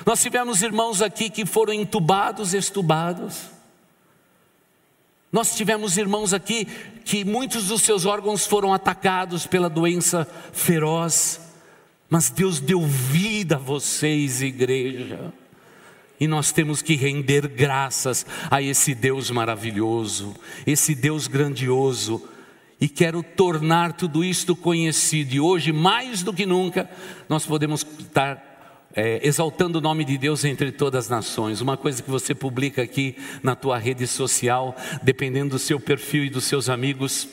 Nós 0.04 0.21
tivemos 0.21 0.62
irmãos 0.62 1.00
aqui 1.00 1.30
que 1.30 1.47
foram 1.47 1.73
entubados, 1.73 2.52
estubados. 2.52 3.54
Nós 5.33 5.56
tivemos 5.56 5.97
irmãos 5.97 6.35
aqui 6.35 6.66
que 7.04 7.25
muitos 7.25 7.68
dos 7.68 7.83
seus 7.83 8.04
órgãos 8.04 8.47
foram 8.47 8.73
atacados 8.73 9.47
pela 9.47 9.71
doença 9.71 10.28
feroz, 10.52 11.40
mas 12.08 12.30
Deus 12.30 12.61
deu 12.61 12.82
vida 12.82 13.56
a 13.56 13.58
vocês, 13.58 14.42
igreja. 14.42 15.32
E 16.18 16.28
nós 16.28 16.52
temos 16.52 16.80
que 16.80 16.94
render 16.94 17.49
graças 17.49 18.25
a 18.50 18.62
esse 18.62 18.94
Deus 18.94 19.30
maravilhoso, 19.30 20.34
esse 20.66 20.94
Deus 20.94 21.26
grandioso. 21.26 22.23
E 22.80 22.88
quero 22.88 23.23
tornar 23.23 23.92
tudo 23.94 24.25
isto 24.25 24.54
conhecido. 24.54 25.34
E 25.34 25.40
hoje, 25.40 25.73
mais 25.73 26.23
do 26.23 26.32
que 26.32 26.46
nunca, 26.46 26.88
nós 27.28 27.46
podemos 27.46 27.87
estar 27.99 28.54
é, 28.94 29.26
exaltando 29.26 29.78
o 29.78 29.80
nome 29.80 30.04
de 30.04 30.16
Deus 30.16 30.44
entre 30.44 30.70
todas 30.70 31.04
as 31.04 31.11
nações. 31.11 31.61
Uma 31.61 31.76
coisa 31.76 32.02
que 32.02 32.11
você 32.11 32.34
publica 32.34 32.82
aqui 32.82 33.16
na 33.42 33.56
tua 33.56 33.76
rede 33.76 34.06
social, 34.06 34.76
dependendo 35.02 35.50
do 35.50 35.58
seu 35.58 35.80
perfil 35.80 36.25
e 36.25 36.30
dos 36.30 36.44
seus 36.44 36.68
amigos, 36.68 37.28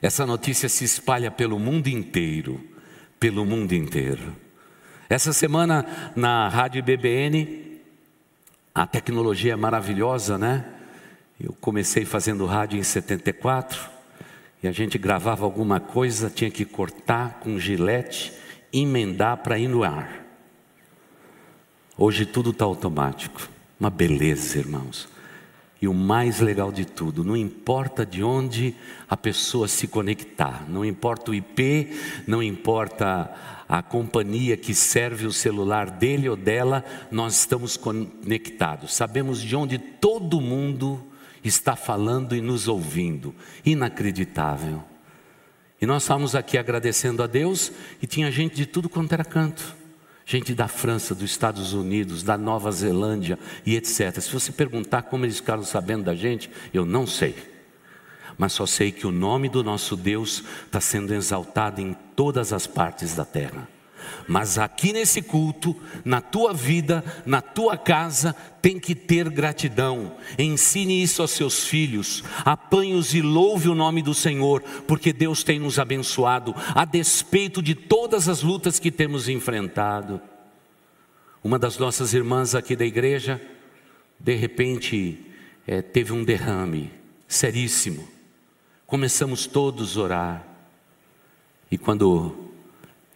essa 0.00 0.24
notícia 0.24 0.68
se 0.68 0.84
espalha 0.84 1.30
pelo 1.30 1.58
mundo 1.58 1.88
inteiro, 1.88 2.60
pelo 3.18 3.44
mundo 3.44 3.72
inteiro. 3.72 4.34
Essa 5.08 5.32
semana 5.32 6.12
na 6.16 6.48
rádio 6.48 6.82
BBN, 6.82 7.80
a 8.74 8.86
tecnologia 8.86 9.52
é 9.52 9.56
maravilhosa, 9.56 10.38
né? 10.38 10.64
Eu 11.38 11.52
comecei 11.60 12.04
fazendo 12.04 12.46
rádio 12.46 12.78
em 12.78 12.82
74 12.82 13.90
e 14.62 14.68
a 14.68 14.72
gente 14.72 14.96
gravava 14.96 15.44
alguma 15.44 15.78
coisa, 15.78 16.30
tinha 16.30 16.50
que 16.50 16.64
cortar 16.64 17.40
com 17.40 17.58
gilete, 17.58 18.32
emendar 18.72 19.36
para 19.38 19.58
ir 19.58 19.68
no 19.68 19.84
ar. 19.84 20.24
Hoje 21.96 22.24
tudo 22.24 22.50
está 22.50 22.64
automático. 22.64 23.48
Uma 23.78 23.90
beleza, 23.90 24.58
irmãos. 24.58 25.08
E 25.84 25.88
o 25.88 25.92
mais 25.92 26.40
legal 26.40 26.72
de 26.72 26.86
tudo, 26.86 27.22
não 27.22 27.36
importa 27.36 28.06
de 28.06 28.24
onde 28.24 28.74
a 29.06 29.18
pessoa 29.18 29.68
se 29.68 29.86
conectar, 29.86 30.64
não 30.66 30.82
importa 30.82 31.30
o 31.30 31.34
IP, 31.34 31.90
não 32.26 32.42
importa 32.42 33.30
a 33.68 33.82
companhia 33.82 34.56
que 34.56 34.74
serve 34.74 35.26
o 35.26 35.32
celular 35.32 35.90
dele 35.90 36.26
ou 36.26 36.36
dela, 36.36 36.82
nós 37.10 37.38
estamos 37.38 37.76
conectados. 37.76 38.94
Sabemos 38.94 39.42
de 39.42 39.54
onde 39.54 39.76
todo 39.76 40.40
mundo 40.40 41.04
está 41.44 41.76
falando 41.76 42.34
e 42.34 42.40
nos 42.40 42.66
ouvindo. 42.66 43.34
Inacreditável. 43.62 44.82
E 45.82 45.84
nós 45.84 46.04
estávamos 46.04 46.34
aqui 46.34 46.56
agradecendo 46.56 47.22
a 47.22 47.26
Deus 47.26 47.70
e 48.00 48.06
tinha 48.06 48.32
gente 48.32 48.56
de 48.56 48.64
tudo 48.64 48.88
quanto 48.88 49.12
era 49.12 49.22
canto 49.22 49.83
gente 50.26 50.54
da 50.54 50.68
França, 50.68 51.14
dos 51.14 51.30
Estados 51.30 51.72
Unidos, 51.72 52.22
da 52.22 52.38
Nova 52.38 52.70
Zelândia 52.72 53.38
e 53.64 53.76
etc. 53.76 54.20
Se 54.20 54.32
você 54.32 54.52
perguntar 54.52 55.02
como 55.02 55.24
eles 55.24 55.36
ficaram 55.36 55.64
sabendo 55.64 56.04
da 56.04 56.14
gente, 56.14 56.50
eu 56.72 56.84
não 56.84 57.06
sei. 57.06 57.36
mas 58.36 58.52
só 58.52 58.66
sei 58.66 58.90
que 58.90 59.06
o 59.06 59.12
nome 59.12 59.48
do 59.48 59.62
nosso 59.62 59.96
Deus 59.96 60.42
está 60.66 60.80
sendo 60.80 61.14
exaltado 61.14 61.80
em 61.80 61.94
todas 62.16 62.52
as 62.52 62.66
partes 62.66 63.14
da 63.14 63.24
terra. 63.24 63.73
Mas 64.26 64.58
aqui 64.58 64.92
nesse 64.92 65.22
culto, 65.22 65.76
na 66.04 66.20
tua 66.20 66.52
vida, 66.52 67.04
na 67.24 67.40
tua 67.40 67.76
casa, 67.76 68.34
tem 68.60 68.78
que 68.78 68.94
ter 68.94 69.28
gratidão. 69.28 70.16
Ensine 70.38 71.02
isso 71.02 71.22
aos 71.22 71.32
seus 71.32 71.66
filhos. 71.66 72.24
Apanhe-os 72.44 73.14
e 73.14 73.20
louve 73.20 73.68
o 73.68 73.74
nome 73.74 74.02
do 74.02 74.14
Senhor, 74.14 74.62
porque 74.86 75.12
Deus 75.12 75.42
tem 75.42 75.58
nos 75.58 75.78
abençoado, 75.78 76.54
a 76.74 76.84
despeito 76.84 77.62
de 77.62 77.74
todas 77.74 78.28
as 78.28 78.42
lutas 78.42 78.78
que 78.78 78.90
temos 78.90 79.28
enfrentado. 79.28 80.20
Uma 81.42 81.58
das 81.58 81.76
nossas 81.76 82.14
irmãs 82.14 82.54
aqui 82.54 82.74
da 82.74 82.86
igreja, 82.86 83.40
de 84.18 84.34
repente, 84.34 85.20
é, 85.66 85.82
teve 85.82 86.12
um 86.12 86.24
derrame 86.24 86.90
seríssimo. 87.28 88.08
Começamos 88.86 89.46
todos 89.46 89.96
a 89.96 90.00
orar. 90.00 90.48
E 91.70 91.76
quando 91.76 92.43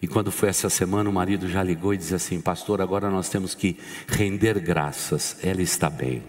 e 0.01 0.07
quando 0.07 0.31
foi 0.31 0.49
essa 0.49 0.71
semana, 0.71 1.11
o 1.11 1.13
marido 1.13 1.49
já 1.49 1.63
ligou 1.63 1.93
e 1.93 1.97
disse 1.97 2.15
assim: 2.15 2.41
Pastor, 2.41 2.81
agora 2.81 3.11
nós 3.11 3.29
temos 3.29 3.55
que 3.55 3.79
render 4.07 4.61
graças, 4.61 5.37
ela 5.43 5.61
está 5.61 5.91
bem. 5.91 6.23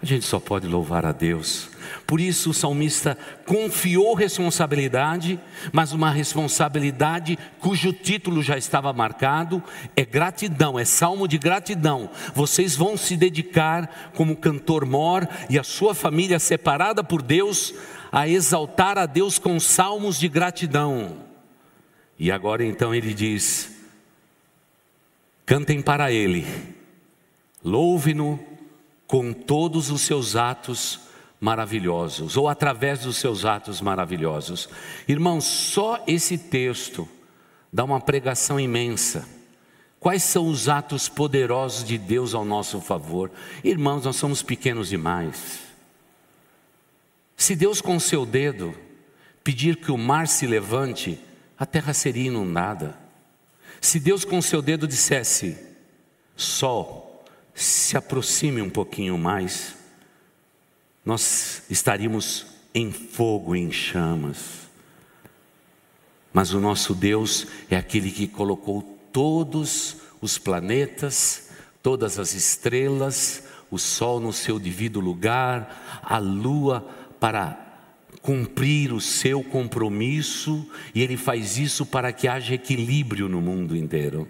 A 0.00 0.06
gente 0.06 0.26
só 0.26 0.38
pode 0.38 0.66
louvar 0.66 1.06
a 1.06 1.12
Deus. 1.12 1.70
Por 2.06 2.20
isso 2.20 2.50
o 2.50 2.54
salmista 2.54 3.16
confiou 3.46 4.12
responsabilidade, 4.12 5.40
mas 5.72 5.92
uma 5.92 6.10
responsabilidade 6.10 7.38
cujo 7.58 7.90
título 7.90 8.42
já 8.42 8.58
estava 8.58 8.92
marcado, 8.92 9.62
é 9.96 10.04
gratidão, 10.04 10.78
é 10.78 10.84
salmo 10.84 11.26
de 11.26 11.38
gratidão. 11.38 12.10
Vocês 12.34 12.76
vão 12.76 12.98
se 12.98 13.16
dedicar 13.16 14.10
como 14.14 14.36
cantor 14.36 14.84
mor 14.84 15.26
e 15.48 15.58
a 15.58 15.64
sua 15.64 15.94
família 15.94 16.38
separada 16.38 17.02
por 17.02 17.22
Deus 17.22 17.72
a 18.12 18.28
exaltar 18.28 18.98
a 18.98 19.06
Deus 19.06 19.38
com 19.38 19.58
salmos 19.58 20.20
de 20.20 20.28
gratidão. 20.28 21.23
E 22.18 22.30
agora 22.30 22.64
então 22.64 22.94
ele 22.94 23.12
diz: 23.12 23.72
cantem 25.44 25.82
para 25.82 26.12
ele, 26.12 26.46
louve-no 27.62 28.38
com 29.06 29.32
todos 29.32 29.90
os 29.90 30.02
seus 30.02 30.36
atos 30.36 31.00
maravilhosos, 31.40 32.36
ou 32.36 32.48
através 32.48 33.00
dos 33.00 33.16
seus 33.16 33.44
atos 33.44 33.80
maravilhosos. 33.80 34.68
Irmãos, 35.06 35.44
só 35.44 36.02
esse 36.06 36.38
texto 36.38 37.08
dá 37.72 37.84
uma 37.84 38.00
pregação 38.00 38.58
imensa. 38.58 39.28
Quais 40.00 40.22
são 40.22 40.48
os 40.48 40.68
atos 40.68 41.08
poderosos 41.08 41.84
de 41.84 41.96
Deus 41.96 42.34
ao 42.34 42.44
nosso 42.44 42.80
favor? 42.80 43.30
Irmãos, 43.62 44.04
nós 44.04 44.16
somos 44.16 44.42
pequenos 44.42 44.88
demais. 44.88 45.60
Se 47.36 47.56
Deus 47.56 47.80
com 47.80 47.98
seu 47.98 48.24
dedo 48.24 48.74
pedir 49.42 49.76
que 49.76 49.90
o 49.90 49.98
mar 49.98 50.28
se 50.28 50.46
levante, 50.46 51.18
a 51.64 51.66
terra 51.66 51.94
seria 51.94 52.26
inundada. 52.26 52.94
Se 53.80 53.98
Deus 53.98 54.22
com 54.22 54.40
seu 54.42 54.60
dedo 54.60 54.86
dissesse, 54.86 55.56
Sol, 56.36 57.24
se 57.54 57.96
aproxime 57.96 58.60
um 58.60 58.68
pouquinho 58.68 59.16
mais, 59.16 59.74
nós 61.04 61.62
estaríamos 61.70 62.46
em 62.74 62.92
fogo, 62.92 63.56
em 63.56 63.72
chamas. 63.72 64.68
Mas 66.34 66.52
o 66.52 66.60
nosso 66.60 66.94
Deus 66.94 67.46
é 67.70 67.76
aquele 67.76 68.10
que 68.10 68.28
colocou 68.28 68.82
todos 69.10 69.96
os 70.20 70.36
planetas, 70.36 71.48
todas 71.82 72.18
as 72.18 72.34
estrelas, 72.34 73.44
o 73.70 73.78
Sol 73.78 74.20
no 74.20 74.34
seu 74.34 74.58
devido 74.58 75.00
lugar, 75.00 76.02
a 76.02 76.18
Lua 76.18 76.86
para 77.18 77.63
cumprir 78.22 78.92
o 78.92 79.00
seu 79.00 79.42
compromisso, 79.42 80.68
e 80.94 81.02
ele 81.02 81.16
faz 81.16 81.58
isso 81.58 81.84
para 81.84 82.12
que 82.12 82.28
haja 82.28 82.54
equilíbrio 82.54 83.28
no 83.28 83.40
mundo 83.40 83.76
inteiro. 83.76 84.28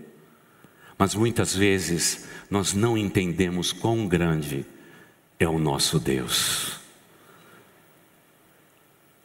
Mas 0.98 1.14
muitas 1.14 1.54
vezes 1.54 2.26
nós 2.50 2.72
não 2.72 2.96
entendemos 2.96 3.72
quão 3.72 4.06
grande 4.06 4.64
é 5.38 5.49
o 5.49 5.58
nosso 5.58 5.99
Deus. 5.99 6.80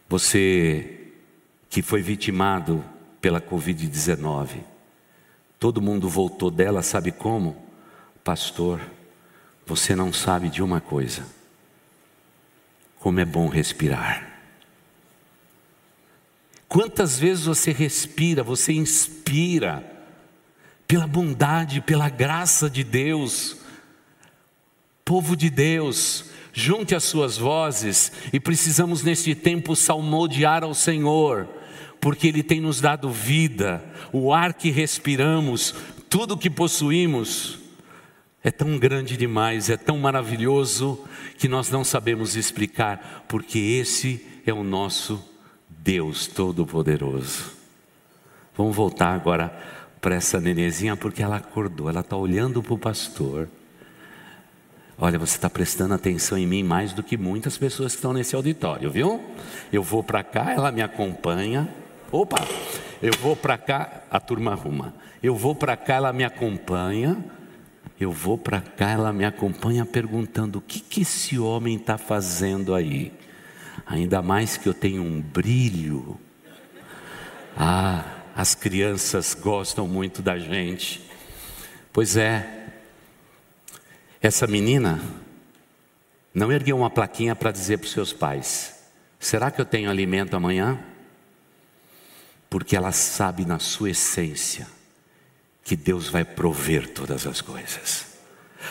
Você 0.08 1.12
que 1.70 1.82
foi 1.84 2.02
vitimado 2.02 2.84
pela 3.22 3.40
Covid-19, 3.40 4.64
todo 5.60 5.82
mundo 5.82 6.10
voltou 6.10 6.50
dela, 6.50 6.82
sabe 6.82 7.12
como? 7.12 7.56
Pastor, 8.24 8.82
você 9.66 9.96
não 9.96 10.12
sabe 10.12 10.50
de 10.50 10.64
uma 10.64 10.82
coisa: 10.82 11.24
como 13.00 13.20
é 13.20 13.26
bom 13.26 13.48
respirar. 13.48 14.29
Quantas 16.70 17.18
vezes 17.18 17.46
você 17.46 17.72
respira, 17.72 18.44
você 18.44 18.72
inspira, 18.72 19.84
pela 20.88 21.08
bondade, 21.08 21.82
pela 21.82 22.10
graça 22.10 22.70
de 22.70 22.84
Deus, 22.84 23.58
povo 25.04 25.36
de 25.36 25.50
Deus, 25.50 26.26
junte 26.54 26.94
as 26.94 27.04
suas 27.04 27.38
vozes 27.38 28.12
e 28.32 28.40
precisamos 28.40 29.02
neste 29.02 29.34
tempo 29.34 29.76
salmodiar 29.76 30.64
ao 30.64 30.76
Senhor, 30.76 31.48
porque 32.00 32.28
Ele 32.28 32.44
tem 32.44 32.62
nos 32.62 32.80
dado 32.80 33.10
vida, 33.10 33.84
o 34.14 34.32
ar 34.32 34.54
que 34.54 34.70
respiramos, 34.70 35.74
tudo 36.08 36.38
que 36.38 36.50
possuímos. 36.50 37.58
É 38.44 38.52
tão 38.52 38.78
grande 38.78 39.18
demais, 39.18 39.70
é 39.70 39.76
tão 39.76 39.98
maravilhoso 39.98 41.04
que 41.38 41.48
nós 41.48 41.70
não 41.70 41.84
sabemos 41.84 42.36
explicar, 42.36 43.26
porque 43.28 43.60
esse 43.60 44.26
é 44.46 44.54
o 44.54 44.64
nosso 44.64 45.29
Deus 45.90 46.28
Todo-Poderoso. 46.28 47.52
Vamos 48.56 48.76
voltar 48.76 49.12
agora 49.12 49.52
para 50.00 50.14
essa 50.14 50.40
nenezinha, 50.40 50.96
porque 50.96 51.24
ela 51.24 51.38
acordou, 51.38 51.90
ela 51.90 52.02
está 52.02 52.16
olhando 52.16 52.62
para 52.62 52.76
o 52.76 52.78
pastor. 52.78 53.50
Olha, 55.00 55.18
você 55.18 55.36
está 55.36 55.50
prestando 55.50 55.96
atenção 55.96 56.38
em 56.38 56.46
mim 56.46 56.62
mais 56.62 56.94
do 56.94 57.02
que 57.02 57.18
muitas 57.18 57.58
pessoas 57.58 57.94
que 57.94 57.98
estão 57.98 58.14
nesse 58.14 58.36
auditório, 58.36 58.92
viu? 58.92 59.20
Eu 59.74 59.82
vou 59.82 60.04
para 60.04 60.24
cá, 60.24 60.54
ela 60.54 60.72
me 60.72 60.84
acompanha. 60.84 61.68
Opa, 62.12 62.38
eu 63.02 63.14
vou 63.20 63.36
para 63.36 63.58
cá, 63.58 64.04
a 64.12 64.20
turma 64.20 64.52
arruma. 64.52 64.94
Eu 65.24 65.36
vou 65.36 65.56
para 65.56 65.76
cá, 65.76 65.96
ela 65.96 66.14
me 66.14 66.24
acompanha. 66.24 67.18
Eu 68.00 68.12
vou 68.12 68.38
para 68.38 68.62
cá, 68.62 68.92
ela 68.92 69.12
me 69.12 69.26
acompanha 69.26 69.88
perguntando: 69.88 70.60
o 70.60 70.62
que, 70.62 70.82
que 70.82 71.02
esse 71.02 71.40
homem 71.40 71.78
está 71.78 71.98
fazendo 71.98 72.76
aí? 72.76 73.12
Ainda 73.90 74.22
mais 74.22 74.56
que 74.56 74.70
eu 74.70 74.74
tenho 74.74 75.02
um 75.02 75.20
brilho. 75.20 76.20
Ah, 77.58 78.06
as 78.36 78.54
crianças 78.54 79.34
gostam 79.34 79.88
muito 79.88 80.22
da 80.22 80.38
gente. 80.38 81.10
Pois 81.92 82.16
é, 82.16 82.68
essa 84.22 84.46
menina 84.46 85.02
não 86.32 86.52
ergueu 86.52 86.78
uma 86.78 86.90
plaquinha 86.90 87.36
para 87.36 87.52
dizer 87.52 87.80
para 87.80 87.86
os 87.86 87.92
seus 87.92 88.14
pais: 88.14 88.76
será 89.20 89.50
que 89.50 89.60
eu 89.60 89.66
tenho 89.66 89.90
alimento 89.90 90.36
amanhã? 90.36 90.80
Porque 92.48 92.76
ela 92.76 92.92
sabe 92.92 93.44
na 93.44 93.58
sua 93.58 93.90
essência 93.90 94.68
que 95.64 95.76
Deus 95.76 96.08
vai 96.08 96.24
prover 96.24 96.94
todas 96.94 97.26
as 97.26 97.42
coisas. 97.42 98.06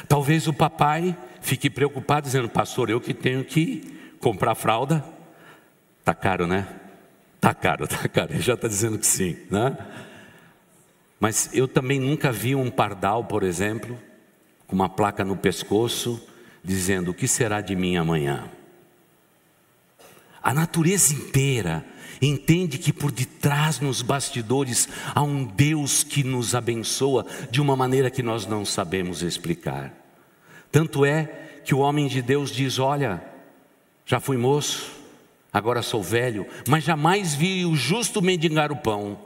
Talvez 0.06 0.46
o 0.46 0.52
papai 0.52 1.16
fique 1.40 1.68
preocupado, 1.68 2.26
dizendo: 2.26 2.48
Pastor, 2.48 2.88
eu 2.88 3.00
que 3.00 3.12
tenho 3.12 3.44
que 3.44 3.97
comprar 4.20 4.54
fralda, 4.54 5.04
tá 6.04 6.14
caro, 6.14 6.46
né? 6.46 6.66
Tá 7.40 7.54
caro, 7.54 7.86
tá 7.88 8.08
caro. 8.08 8.32
Ele 8.32 8.42
já 8.42 8.54
está 8.54 8.68
dizendo 8.68 8.98
que 8.98 9.06
sim, 9.06 9.36
né? 9.50 9.76
Mas 11.20 11.50
eu 11.52 11.66
também 11.66 11.98
nunca 11.98 12.30
vi 12.30 12.54
um 12.54 12.70
pardal, 12.70 13.24
por 13.24 13.42
exemplo, 13.42 13.98
com 14.66 14.74
uma 14.74 14.88
placa 14.88 15.24
no 15.24 15.36
pescoço, 15.36 16.20
dizendo: 16.62 17.10
O 17.10 17.14
que 17.14 17.26
será 17.26 17.60
de 17.60 17.74
mim 17.74 17.96
amanhã? 17.96 18.50
A 20.42 20.54
natureza 20.54 21.12
inteira 21.12 21.84
entende 22.22 22.78
que 22.78 22.92
por 22.92 23.10
detrás, 23.10 23.80
nos 23.80 24.02
bastidores, 24.02 24.88
há 25.14 25.22
um 25.22 25.44
Deus 25.44 26.04
que 26.04 26.22
nos 26.22 26.54
abençoa 26.54 27.26
de 27.50 27.60
uma 27.60 27.76
maneira 27.76 28.10
que 28.10 28.22
nós 28.22 28.46
não 28.46 28.64
sabemos 28.64 29.22
explicar. 29.22 29.92
Tanto 30.70 31.04
é 31.04 31.24
que 31.64 31.74
o 31.74 31.78
homem 31.78 32.06
de 32.06 32.22
Deus 32.22 32.50
diz: 32.50 32.78
Olha, 32.78 33.22
já 34.08 34.18
fui 34.18 34.38
moço, 34.38 34.90
agora 35.52 35.82
sou 35.82 36.02
velho, 36.02 36.46
mas 36.66 36.82
jamais 36.82 37.34
vi 37.34 37.66
o 37.66 37.76
justo 37.76 38.22
mendigar 38.22 38.72
o 38.72 38.76
pão, 38.76 39.18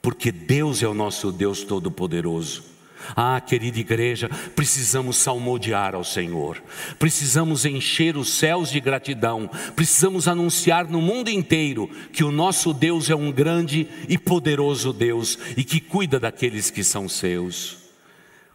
porque 0.00 0.32
Deus 0.32 0.82
é 0.82 0.88
o 0.88 0.94
nosso 0.94 1.30
Deus 1.30 1.62
Todo-Poderoso. 1.64 2.64
Ah, 3.14 3.38
querida 3.40 3.78
igreja, 3.78 4.30
precisamos 4.56 5.18
salmodiar 5.18 5.94
ao 5.94 6.02
Senhor, 6.02 6.62
precisamos 6.98 7.66
encher 7.66 8.16
os 8.16 8.32
céus 8.32 8.70
de 8.70 8.80
gratidão, 8.80 9.50
precisamos 9.76 10.26
anunciar 10.26 10.88
no 10.88 11.02
mundo 11.02 11.28
inteiro 11.28 11.90
que 12.10 12.24
o 12.24 12.32
nosso 12.32 12.72
Deus 12.72 13.10
é 13.10 13.14
um 13.14 13.30
grande 13.30 13.86
e 14.08 14.16
poderoso 14.16 14.94
Deus 14.94 15.38
e 15.58 15.62
que 15.62 15.78
cuida 15.78 16.18
daqueles 16.18 16.70
que 16.70 16.82
são 16.82 17.06
seus. 17.06 17.76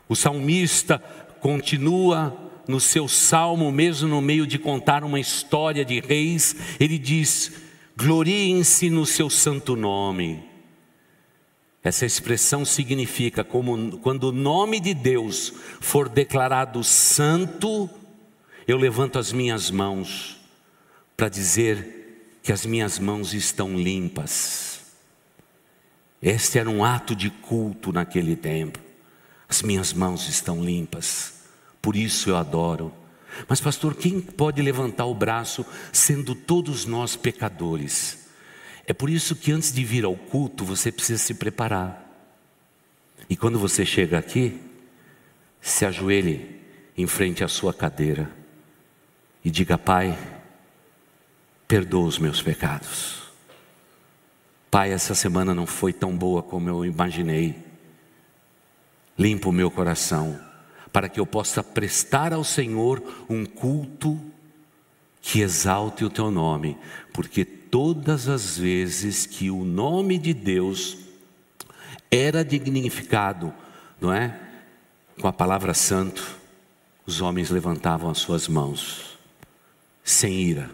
O 0.10 0.15
salmista 0.15 0.97
continua 1.39 2.42
no 2.67 2.80
seu 2.80 3.08
salmo, 3.08 3.71
mesmo 3.71 4.08
no 4.08 4.21
meio 4.21 4.47
de 4.47 4.58
contar 4.58 5.04
uma 5.04 5.19
história 5.19 5.84
de 5.84 5.99
reis, 5.99 6.56
ele 6.80 6.97
diz: 6.97 7.52
gloriem-se 7.95 8.89
no 8.89 9.06
seu 9.06 9.30
santo 9.30 9.76
nome. 9.76 10.43
Essa 11.84 12.06
expressão 12.06 12.63
significa 12.63 13.43
como 13.43 13.97
quando 13.97 14.30
o 14.30 14.32
nome 14.32 14.80
de 14.80 14.93
Deus 14.93 15.54
for 15.82 16.08
declarado 16.08 16.82
santo, 16.84 17.89
eu 18.65 18.78
levanto 18.78 19.19
as 19.19 19.34
minhas 19.34 19.69
mãos 19.69 20.38
para 21.17 21.28
dizer 21.28 22.39
que 22.41 22.54
as 22.54 22.65
minhas 22.65 22.99
mãos 22.99 23.34
estão 23.34 23.78
limpas. 23.78 24.82
Este 26.21 26.58
era 26.58 26.69
um 26.69 26.86
ato 26.86 27.13
de 27.13 27.30
culto 27.30 27.91
naquele 27.91 28.38
tempo. 28.38 28.80
As 29.47 29.62
minhas 29.62 29.91
mãos 29.91 30.30
estão 30.30 30.63
limpas, 30.63 31.42
por 31.84 31.98
isso 31.98 32.30
eu 32.30 32.38
adoro. 32.38 32.93
Mas, 33.46 33.60
pastor, 33.60 33.93
quem 33.93 34.22
pode 34.22 34.62
levantar 34.62 35.06
o 35.06 35.13
braço 35.13 35.65
sendo 35.91 36.34
todos 36.34 36.86
nós 36.86 37.17
pecadores? 37.17 38.30
É 38.88 38.93
por 38.93 39.10
isso 39.10 39.36
que 39.36 39.52
antes 39.52 39.74
de 39.74 39.84
vir 39.84 40.06
ao 40.06 40.15
culto 40.15 40.63
você 40.63 40.93
precisa 40.93 41.22
se 41.22 41.34
preparar. 41.34 42.02
E 43.30 43.36
quando 43.36 43.60
você 43.60 43.86
chega 43.86 44.17
aqui, 44.17 44.62
se 45.60 45.86
ajoelhe 45.86 46.62
em 46.98 47.06
frente 47.06 47.43
à 47.43 47.50
sua 47.50 47.74
cadeira 47.74 48.32
e 49.43 49.52
diga: 49.52 49.78
Pai, 49.78 50.17
perdoa 51.67 52.08
os 52.08 52.17
meus 52.17 52.41
pecados. 52.41 53.24
Pai, 54.72 54.93
essa 54.93 55.13
semana 55.13 55.54
não 55.54 55.65
foi 55.65 55.91
tão 55.91 56.15
boa 56.15 56.41
como 56.41 56.69
eu 56.69 56.86
imaginei. 56.86 57.62
Limpa 59.19 59.50
o 59.50 59.54
meu 59.54 59.69
coração, 59.69 60.39
para 60.93 61.10
que 61.10 61.19
eu 61.19 61.25
possa 61.25 61.63
prestar 61.63 62.32
ao 62.32 62.43
Senhor 62.43 63.25
um 63.27 63.43
culto 63.43 64.21
que 65.19 65.41
exalte 65.41 66.06
o 66.06 66.10
teu 66.10 66.29
nome, 66.29 66.77
porque 67.12 67.43
todas 67.43 68.29
as 68.29 68.58
vezes 68.58 69.25
que 69.25 69.49
o 69.49 69.65
nome 69.65 70.19
de 70.19 70.34
Deus 70.34 70.99
era 72.12 72.45
dignificado, 72.45 73.51
não 73.99 74.13
é? 74.13 74.39
Com 75.19 75.27
a 75.27 75.34
palavra 75.34 75.73
santo, 75.73 76.39
os 77.06 77.21
homens 77.21 77.49
levantavam 77.49 78.12
as 78.12 78.19
suas 78.19 78.47
mãos, 78.47 79.17
sem 80.03 80.41
ira, 80.41 80.69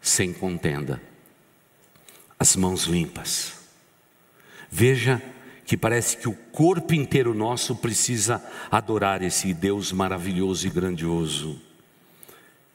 sem 0.00 0.32
contenda, 0.32 1.02
as 2.38 2.54
mãos 2.54 2.84
limpas. 2.84 3.54
Veja 4.70 5.20
que 5.68 5.76
parece 5.76 6.16
que 6.16 6.26
o 6.26 6.34
corpo 6.34 6.94
inteiro 6.94 7.34
nosso 7.34 7.76
precisa 7.76 8.42
adorar 8.70 9.22
esse 9.22 9.52
Deus 9.52 9.92
maravilhoso 9.92 10.66
e 10.66 10.70
grandioso. 10.70 11.60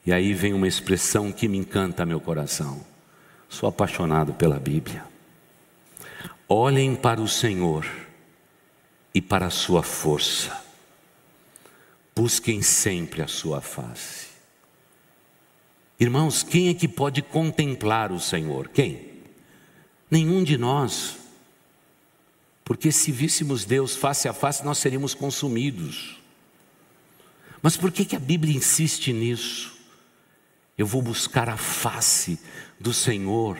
E 0.06 0.12
aí 0.12 0.32
vem 0.32 0.54
uma 0.54 0.68
expressão 0.68 1.32
que 1.32 1.48
me 1.48 1.58
encanta 1.58 2.06
meu 2.06 2.20
coração. 2.20 2.86
Sou 3.48 3.68
apaixonado 3.68 4.32
pela 4.34 4.60
Bíblia. 4.60 5.04
Olhem 6.48 6.94
para 6.94 7.20
o 7.20 7.26
Senhor 7.26 7.84
e 9.12 9.20
para 9.20 9.46
a 9.46 9.50
sua 9.50 9.82
força. 9.82 10.56
Busquem 12.14 12.62
sempre 12.62 13.22
a 13.22 13.26
sua 13.26 13.60
face. 13.60 14.28
Irmãos, 15.98 16.44
quem 16.44 16.68
é 16.68 16.74
que 16.74 16.86
pode 16.86 17.22
contemplar 17.22 18.12
o 18.12 18.20
Senhor? 18.20 18.68
Quem? 18.68 19.14
Nenhum 20.08 20.44
de 20.44 20.56
nós. 20.56 21.23
Porque 22.64 22.90
se 22.90 23.12
víssemos 23.12 23.64
Deus 23.64 23.94
face 23.94 24.26
a 24.26 24.32
face, 24.32 24.64
nós 24.64 24.78
seríamos 24.78 25.12
consumidos. 25.12 26.18
Mas 27.60 27.76
por 27.76 27.92
que, 27.92 28.04
que 28.04 28.16
a 28.16 28.20
Bíblia 28.20 28.56
insiste 28.56 29.12
nisso? 29.12 29.74
Eu 30.76 30.86
vou 30.86 31.02
buscar 31.02 31.48
a 31.48 31.56
face 31.56 32.38
do 32.80 32.92
Senhor, 32.92 33.58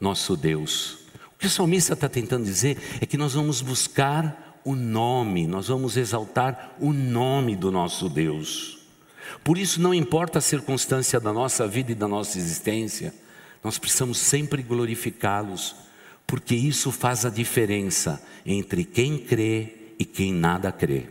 nosso 0.00 0.36
Deus. 0.36 0.98
O 1.34 1.38
que 1.38 1.46
o 1.46 1.50
salmista 1.50 1.92
está 1.92 2.08
tentando 2.08 2.44
dizer 2.44 2.78
é 3.00 3.06
que 3.06 3.16
nós 3.16 3.34
vamos 3.34 3.60
buscar 3.60 4.60
o 4.64 4.74
nome, 4.74 5.46
nós 5.46 5.68
vamos 5.68 5.96
exaltar 5.96 6.76
o 6.78 6.92
nome 6.92 7.56
do 7.56 7.70
nosso 7.70 8.08
Deus. 8.08 8.78
Por 9.44 9.56
isso, 9.56 9.80
não 9.80 9.94
importa 9.94 10.38
a 10.38 10.42
circunstância 10.42 11.20
da 11.20 11.32
nossa 11.32 11.66
vida 11.66 11.92
e 11.92 11.94
da 11.94 12.08
nossa 12.08 12.36
existência, 12.36 13.14
nós 13.62 13.78
precisamos 13.78 14.18
sempre 14.18 14.62
glorificá-los, 14.62 15.76
porque 16.30 16.54
isso 16.54 16.92
faz 16.92 17.26
a 17.26 17.28
diferença 17.28 18.22
entre 18.46 18.84
quem 18.84 19.18
crê 19.18 19.94
e 19.98 20.04
quem 20.04 20.32
nada 20.32 20.70
crê. 20.70 21.08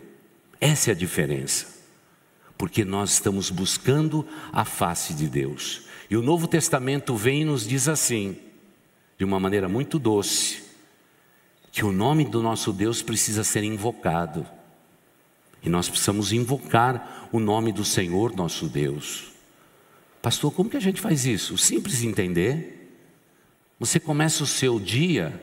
Essa 0.62 0.92
é 0.92 0.94
a 0.94 0.96
diferença 0.96 1.78
porque 2.58 2.86
nós 2.86 3.12
estamos 3.12 3.50
buscando 3.50 4.26
a 4.52 4.64
face 4.64 5.14
de 5.14 5.28
Deus. 5.28 5.82
E 6.10 6.16
o 6.16 6.22
Novo 6.22 6.48
Testamento 6.48 7.16
vem 7.18 7.42
e 7.42 7.46
nos 7.46 7.68
diz 7.68 7.90
assim, 7.90 8.38
de 9.18 9.26
uma 9.26 9.42
maneira 9.42 9.68
muito 9.68 10.00
doce, 10.00 10.64
que 11.70 11.84
o 11.84 11.92
nome 11.92 12.24
do 12.24 12.42
nosso 12.42 12.72
Deus 12.72 13.02
precisa 13.02 13.44
ser 13.44 13.64
invocado. 13.64 14.46
E 15.62 15.68
nós 15.68 15.90
precisamos 15.90 16.32
invocar 16.32 17.30
o 17.30 17.42
nome 17.42 17.74
do 17.74 17.84
Senhor 17.84 18.34
nosso 18.34 18.68
Deus. 18.68 19.34
Pastor, 20.22 20.54
como 20.54 20.70
que 20.70 20.78
a 20.78 20.82
gente 20.82 21.02
faz 21.02 21.26
isso? 21.26 21.58
Simples 21.58 22.04
entender. 22.04 22.79
Você 23.80 24.00
começa 24.00 24.44
o 24.44 24.48
seu 24.48 24.80
dia, 24.80 25.42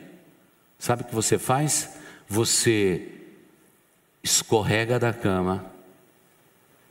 sabe 0.77 1.01
o 1.01 1.05
que 1.05 1.15
você 1.15 1.39
faz? 1.39 1.97
Você 2.27 3.09
escorrega 4.23 4.99
da 4.99 5.11
cama, 5.11 5.71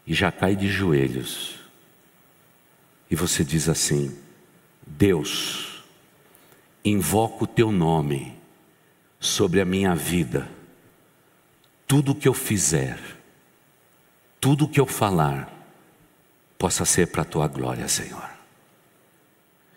e 0.06 0.14
já 0.14 0.30
cai 0.30 0.54
de 0.54 0.68
joelhos. 0.68 1.56
E 3.10 3.16
você 3.16 3.44
diz 3.44 3.68
assim: 3.68 4.16
Deus, 4.86 5.84
invoco 6.84 7.44
o 7.44 7.48
teu 7.48 7.72
nome 7.72 8.36
sobre 9.18 9.60
a 9.60 9.64
minha 9.64 9.94
vida. 9.94 10.48
Tudo 11.86 12.14
que 12.14 12.26
eu 12.26 12.34
fizer, 12.34 12.98
tudo 14.40 14.68
que 14.68 14.80
eu 14.80 14.86
falar, 14.86 15.52
possa 16.58 16.84
ser 16.84 17.08
para 17.08 17.22
a 17.22 17.24
tua 17.24 17.46
glória, 17.46 17.86
Senhor. 17.88 18.35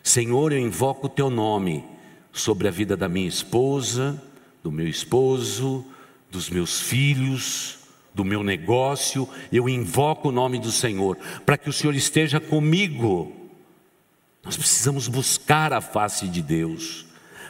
Senhor, 0.02 0.52
eu 0.52 0.58
invoco 0.58 1.06
o 1.06 1.10
teu 1.10 1.30
nome 1.30 1.84
sobre 2.32 2.68
a 2.68 2.70
vida 2.70 2.96
da 2.96 3.08
minha 3.08 3.28
esposa, 3.28 4.22
do 4.62 4.70
meu 4.70 4.88
esposo, 4.88 5.84
dos 6.30 6.48
meus 6.48 6.80
filhos, 6.80 7.78
do 8.14 8.24
meu 8.24 8.42
negócio, 8.42 9.28
eu 9.52 9.68
invoco 9.68 10.28
o 10.28 10.32
nome 10.32 10.58
do 10.58 10.70
Senhor, 10.70 11.16
para 11.46 11.56
que 11.56 11.68
o 11.68 11.72
Senhor 11.72 11.94
esteja 11.94 12.40
comigo. 12.40 13.32
Nós 14.42 14.56
precisamos 14.56 15.06
buscar 15.06 15.72
a 15.72 15.80
face 15.80 16.26
de 16.26 16.42
Deus. 16.42 17.06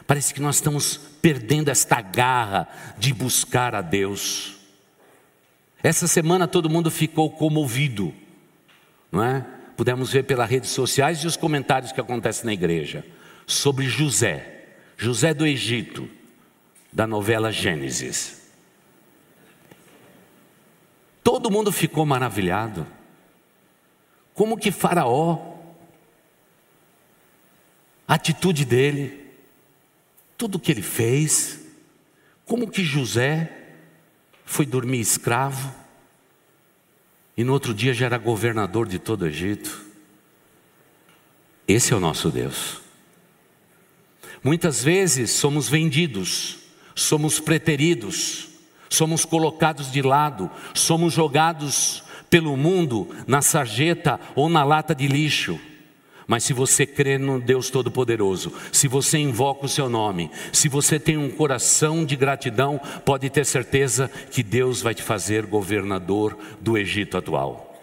Parece 0.06 0.34
que 0.34 0.40
nós 0.40 0.56
estamos 0.56 0.96
perdendo 1.22 1.70
esta 1.70 2.00
garra 2.00 2.68
de 2.98 3.12
buscar 3.14 3.74
a 3.74 3.80
Deus. 3.80 4.56
Essa 5.82 6.06
semana 6.06 6.48
todo 6.48 6.68
mundo 6.68 6.90
ficou 6.90 7.30
comovido, 7.30 8.12
não 9.10 9.22
é? 9.22 9.46
Pudemos 9.80 10.12
ver 10.12 10.24
pelas 10.24 10.50
redes 10.50 10.68
sociais 10.68 11.20
e 11.20 11.26
os 11.26 11.38
comentários 11.38 11.90
que 11.90 11.98
acontecem 12.02 12.44
na 12.44 12.52
igreja 12.52 13.02
sobre 13.46 13.88
José, 13.88 14.66
José 14.94 15.32
do 15.32 15.46
Egito, 15.46 16.06
da 16.92 17.06
novela 17.06 17.50
Gênesis. 17.50 18.42
Todo 21.24 21.50
mundo 21.50 21.72
ficou 21.72 22.04
maravilhado. 22.04 22.86
Como 24.34 24.58
que 24.58 24.70
Faraó, 24.70 25.56
a 28.06 28.12
atitude 28.16 28.66
dele, 28.66 29.32
tudo 30.36 30.60
que 30.60 30.70
ele 30.70 30.82
fez, 30.82 31.58
como 32.44 32.70
que 32.70 32.84
José 32.84 33.50
foi 34.44 34.66
dormir 34.66 35.00
escravo 35.00 35.79
e 37.40 37.44
no 37.44 37.54
outro 37.54 37.72
dia 37.72 37.94
já 37.94 38.04
era 38.04 38.18
governador 38.18 38.86
de 38.86 38.98
todo 38.98 39.22
o 39.22 39.26
Egito. 39.26 39.80
Esse 41.66 41.94
é 41.94 41.96
o 41.96 42.00
nosso 42.00 42.30
Deus. 42.30 42.82
Muitas 44.44 44.84
vezes 44.84 45.30
somos 45.30 45.66
vendidos, 45.66 46.58
somos 46.94 47.40
preteridos, 47.40 48.46
somos 48.90 49.24
colocados 49.24 49.90
de 49.90 50.02
lado, 50.02 50.50
somos 50.74 51.14
jogados 51.14 52.04
pelo 52.28 52.58
mundo 52.58 53.08
na 53.26 53.40
sarjeta 53.40 54.20
ou 54.34 54.50
na 54.50 54.62
lata 54.62 54.94
de 54.94 55.08
lixo. 55.08 55.58
Mas 56.30 56.44
se 56.44 56.52
você 56.52 56.86
crê 56.86 57.18
no 57.18 57.40
Deus 57.40 57.70
Todo-Poderoso, 57.70 58.52
se 58.70 58.86
você 58.86 59.18
invoca 59.18 59.66
o 59.66 59.68
seu 59.68 59.88
nome, 59.88 60.30
se 60.52 60.68
você 60.68 60.96
tem 60.96 61.16
um 61.16 61.28
coração 61.28 62.04
de 62.04 62.14
gratidão, 62.14 62.80
pode 63.04 63.28
ter 63.28 63.44
certeza 63.44 64.08
que 64.30 64.40
Deus 64.40 64.80
vai 64.80 64.94
te 64.94 65.02
fazer 65.02 65.44
governador 65.44 66.38
do 66.60 66.78
Egito 66.78 67.18
atual. 67.18 67.76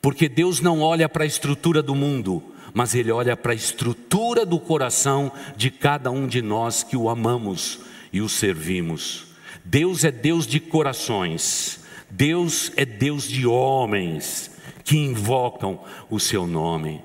Porque 0.00 0.28
Deus 0.28 0.60
não 0.60 0.82
olha 0.82 1.08
para 1.08 1.24
a 1.24 1.26
estrutura 1.26 1.82
do 1.82 1.96
mundo, 1.96 2.44
mas 2.72 2.94
Ele 2.94 3.10
olha 3.10 3.36
para 3.36 3.50
a 3.50 3.56
estrutura 3.56 4.46
do 4.46 4.60
coração 4.60 5.32
de 5.56 5.68
cada 5.68 6.12
um 6.12 6.28
de 6.28 6.40
nós 6.40 6.84
que 6.84 6.96
o 6.96 7.10
amamos 7.10 7.80
e 8.12 8.20
o 8.20 8.28
servimos. 8.28 9.26
Deus 9.64 10.04
é 10.04 10.12
Deus 10.12 10.46
de 10.46 10.60
corações. 10.60 11.80
Deus 12.08 12.70
é 12.76 12.84
Deus 12.84 13.24
de 13.28 13.48
homens 13.48 14.59
que 14.84 14.96
invocam 14.96 15.82
o 16.08 16.18
seu 16.18 16.46
nome. 16.46 17.02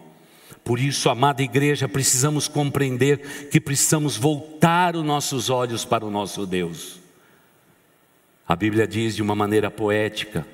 Por 0.63 0.79
isso, 0.79 1.09
amada 1.09 1.43
igreja, 1.43 1.87
precisamos 1.87 2.47
compreender 2.47 3.49
que 3.49 3.61
precisamos 3.61 4.17
voltar 4.17 4.95
os 4.95 5.05
nossos 5.05 5.49
olhos 5.49 5.85
para 5.85 6.03
o 6.03 6.09
nosso 6.09 6.45
Deus. 6.45 6.99
A 8.47 8.55
Bíblia 8.55 8.87
diz 8.87 9.15
de 9.15 9.21
uma 9.21 9.35
maneira 9.35 9.69
poética: 9.69 10.47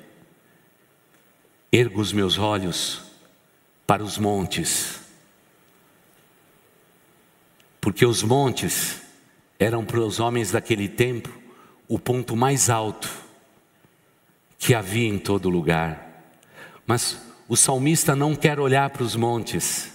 ergo 1.72 2.00
os 2.00 2.12
meus 2.12 2.38
olhos 2.38 3.02
para 3.86 4.04
os 4.04 4.18
montes, 4.18 5.00
porque 7.80 8.04
os 8.04 8.22
montes 8.22 9.00
eram 9.58 9.84
para 9.84 10.00
os 10.00 10.20
homens 10.20 10.50
daquele 10.50 10.88
tempo 10.88 11.30
o 11.88 11.98
ponto 11.98 12.36
mais 12.36 12.68
alto 12.68 13.08
que 14.58 14.74
havia 14.74 15.08
em 15.08 15.18
todo 15.18 15.48
lugar. 15.48 16.11
Mas 16.86 17.18
o 17.48 17.56
salmista 17.56 18.16
não 18.16 18.34
quer 18.34 18.58
olhar 18.58 18.90
para 18.90 19.02
os 19.02 19.14
montes, 19.16 19.90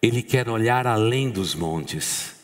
ele 0.00 0.22
quer 0.22 0.48
olhar 0.48 0.86
além 0.86 1.30
dos 1.30 1.54
montes. 1.54 2.34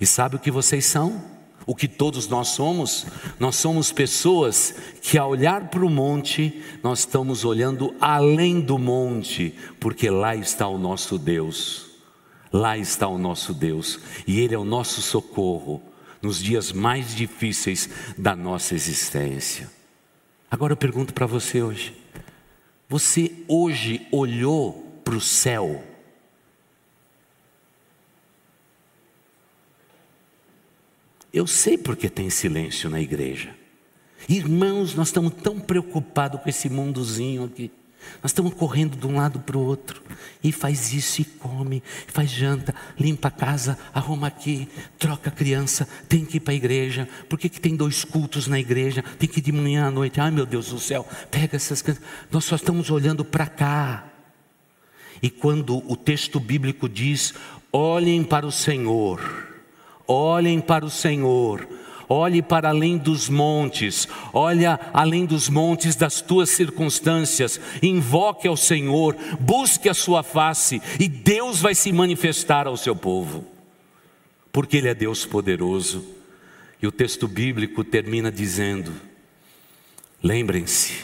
E 0.00 0.06
sabe 0.06 0.36
o 0.36 0.38
que 0.38 0.50
vocês 0.50 0.86
são? 0.86 1.22
O 1.66 1.74
que 1.74 1.88
todos 1.88 2.28
nós 2.28 2.48
somos? 2.48 3.06
Nós 3.38 3.56
somos 3.56 3.90
pessoas 3.90 4.74
que, 5.00 5.16
ao 5.16 5.30
olhar 5.30 5.68
para 5.68 5.84
o 5.84 5.90
monte, 5.90 6.62
nós 6.82 7.00
estamos 7.00 7.44
olhando 7.44 7.94
além 8.00 8.60
do 8.60 8.78
monte, 8.78 9.54
porque 9.80 10.10
lá 10.10 10.34
está 10.36 10.66
o 10.66 10.78
nosso 10.78 11.18
Deus. 11.18 11.86
Lá 12.52 12.78
está 12.78 13.08
o 13.08 13.18
nosso 13.18 13.52
Deus, 13.52 13.98
e 14.26 14.40
Ele 14.40 14.54
é 14.54 14.58
o 14.58 14.64
nosso 14.64 15.02
socorro 15.02 15.82
nos 16.22 16.42
dias 16.42 16.70
mais 16.72 17.14
difíceis 17.14 17.88
da 18.16 18.36
nossa 18.36 18.74
existência. 18.74 19.70
Agora 20.50 20.72
eu 20.72 20.76
pergunto 20.76 21.12
para 21.12 21.26
você 21.26 21.62
hoje: 21.62 21.94
você 22.94 23.32
hoje 23.48 24.06
olhou 24.12 25.00
para 25.02 25.16
o 25.16 25.20
céu? 25.20 25.82
Eu 31.32 31.44
sei 31.44 31.76
porque 31.76 32.08
tem 32.08 32.30
silêncio 32.30 32.88
na 32.88 33.00
igreja. 33.00 33.52
Irmãos, 34.28 34.94
nós 34.94 35.08
estamos 35.08 35.34
tão 35.34 35.58
preocupados 35.58 36.40
com 36.40 36.48
esse 36.48 36.70
mundozinho 36.70 37.42
aqui. 37.46 37.68
Nós 38.22 38.30
estamos 38.30 38.54
correndo 38.54 38.96
de 38.96 39.06
um 39.06 39.16
lado 39.16 39.40
para 39.40 39.56
o 39.56 39.64
outro. 39.64 40.02
E 40.42 40.52
faz 40.52 40.92
isso 40.92 41.22
e 41.22 41.24
come, 41.24 41.82
faz 42.06 42.30
janta, 42.30 42.74
limpa 42.98 43.28
a 43.28 43.30
casa, 43.30 43.78
arruma 43.92 44.26
aqui, 44.26 44.68
troca 44.98 45.30
a 45.30 45.32
criança, 45.32 45.88
tem 46.08 46.24
que 46.24 46.36
ir 46.36 46.40
para 46.40 46.52
a 46.52 46.56
igreja. 46.56 47.08
Por 47.28 47.38
que, 47.38 47.48
que 47.48 47.60
tem 47.60 47.76
dois 47.76 48.04
cultos 48.04 48.46
na 48.46 48.58
igreja? 48.58 49.04
Tem 49.18 49.28
que 49.28 49.38
ir 49.38 49.42
de 49.42 49.52
manhã 49.52 49.86
à 49.86 49.90
noite. 49.90 50.20
Ai 50.20 50.30
meu 50.30 50.46
Deus 50.46 50.68
do 50.68 50.78
céu, 50.78 51.06
pega 51.30 51.56
essas 51.56 51.82
crianças. 51.82 52.04
Nós 52.30 52.44
só 52.44 52.56
estamos 52.56 52.90
olhando 52.90 53.24
para 53.24 53.46
cá. 53.46 54.06
E 55.22 55.30
quando 55.30 55.78
o 55.90 55.96
texto 55.96 56.38
bíblico 56.38 56.88
diz: 56.88 57.34
olhem 57.72 58.22
para 58.22 58.46
o 58.46 58.52
Senhor, 58.52 59.20
olhem 60.06 60.60
para 60.60 60.84
o 60.84 60.90
Senhor 60.90 61.66
Olhe 62.08 62.42
para 62.42 62.68
além 62.68 62.98
dos 62.98 63.28
montes, 63.28 64.06
olha 64.32 64.78
além 64.92 65.24
dos 65.24 65.48
montes 65.48 65.96
das 65.96 66.20
tuas 66.20 66.50
circunstâncias, 66.50 67.60
invoque 67.82 68.46
ao 68.46 68.56
Senhor, 68.56 69.16
busque 69.40 69.88
a 69.88 69.94
sua 69.94 70.22
face 70.22 70.82
e 71.00 71.08
Deus 71.08 71.60
vai 71.60 71.74
se 71.74 71.92
manifestar 71.92 72.66
ao 72.66 72.76
seu 72.76 72.94
povo, 72.94 73.46
porque 74.52 74.76
Ele 74.76 74.88
é 74.88 74.94
Deus 74.94 75.24
poderoso. 75.24 76.04
E 76.82 76.86
o 76.86 76.92
texto 76.92 77.26
bíblico 77.26 77.82
termina 77.82 78.30
dizendo: 78.30 78.92
lembrem-se, 80.22 81.02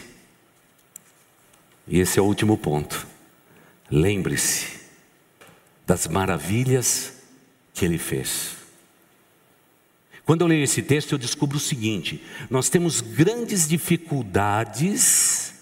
e 1.88 1.98
esse 1.98 2.18
é 2.18 2.22
o 2.22 2.26
último 2.26 2.58
ponto, 2.58 3.06
lembre-se 3.90 4.80
das 5.86 6.06
maravilhas 6.06 7.14
que 7.72 7.84
Ele 7.86 7.98
fez. 7.98 8.59
Quando 10.30 10.42
eu 10.42 10.46
leio 10.46 10.62
esse 10.62 10.80
texto, 10.80 11.10
eu 11.10 11.18
descubro 11.18 11.56
o 11.56 11.60
seguinte: 11.60 12.22
nós 12.48 12.68
temos 12.68 13.00
grandes 13.00 13.66
dificuldades 13.68 15.54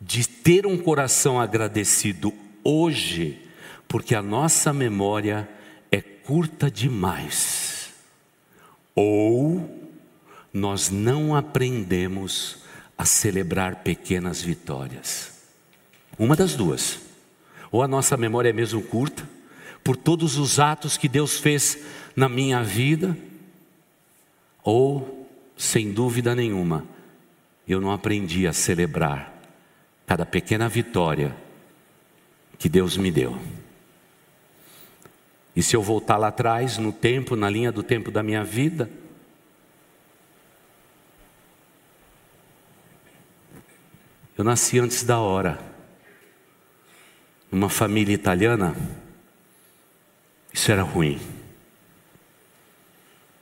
de 0.00 0.26
ter 0.26 0.66
um 0.66 0.76
coração 0.76 1.40
agradecido 1.40 2.34
hoje, 2.64 3.40
porque 3.86 4.16
a 4.16 4.20
nossa 4.20 4.72
memória 4.72 5.48
é 5.92 6.00
curta 6.00 6.68
demais. 6.68 7.90
Ou 8.96 9.88
nós 10.52 10.90
não 10.90 11.36
aprendemos 11.36 12.56
a 12.98 13.04
celebrar 13.04 13.84
pequenas 13.84 14.42
vitórias. 14.42 15.30
Uma 16.18 16.34
das 16.34 16.56
duas. 16.56 16.98
Ou 17.70 17.80
a 17.80 17.86
nossa 17.86 18.16
memória 18.16 18.48
é 18.48 18.52
mesmo 18.52 18.82
curta, 18.82 19.22
por 19.84 19.96
todos 19.96 20.36
os 20.36 20.58
atos 20.58 20.96
que 20.96 21.08
Deus 21.08 21.38
fez 21.38 21.78
na 22.16 22.28
minha 22.28 22.60
vida, 22.60 23.16
ou, 24.70 25.26
sem 25.56 25.90
dúvida 25.90 26.34
nenhuma, 26.34 26.84
eu 27.66 27.80
não 27.80 27.90
aprendi 27.90 28.46
a 28.46 28.52
celebrar 28.52 29.32
cada 30.06 30.26
pequena 30.26 30.68
vitória 30.68 31.34
que 32.58 32.68
Deus 32.68 32.98
me 32.98 33.10
deu. 33.10 33.40
E 35.56 35.62
se 35.62 35.74
eu 35.74 35.82
voltar 35.82 36.18
lá 36.18 36.28
atrás, 36.28 36.76
no 36.76 36.92
tempo, 36.92 37.34
na 37.34 37.48
linha 37.48 37.72
do 37.72 37.82
tempo 37.82 38.10
da 38.10 38.22
minha 38.22 38.44
vida, 38.44 38.90
eu 44.36 44.44
nasci 44.44 44.78
antes 44.78 45.02
da 45.02 45.18
hora, 45.18 45.58
numa 47.50 47.70
família 47.70 48.12
italiana, 48.12 48.76
isso 50.52 50.70
era 50.70 50.82
ruim. 50.82 51.37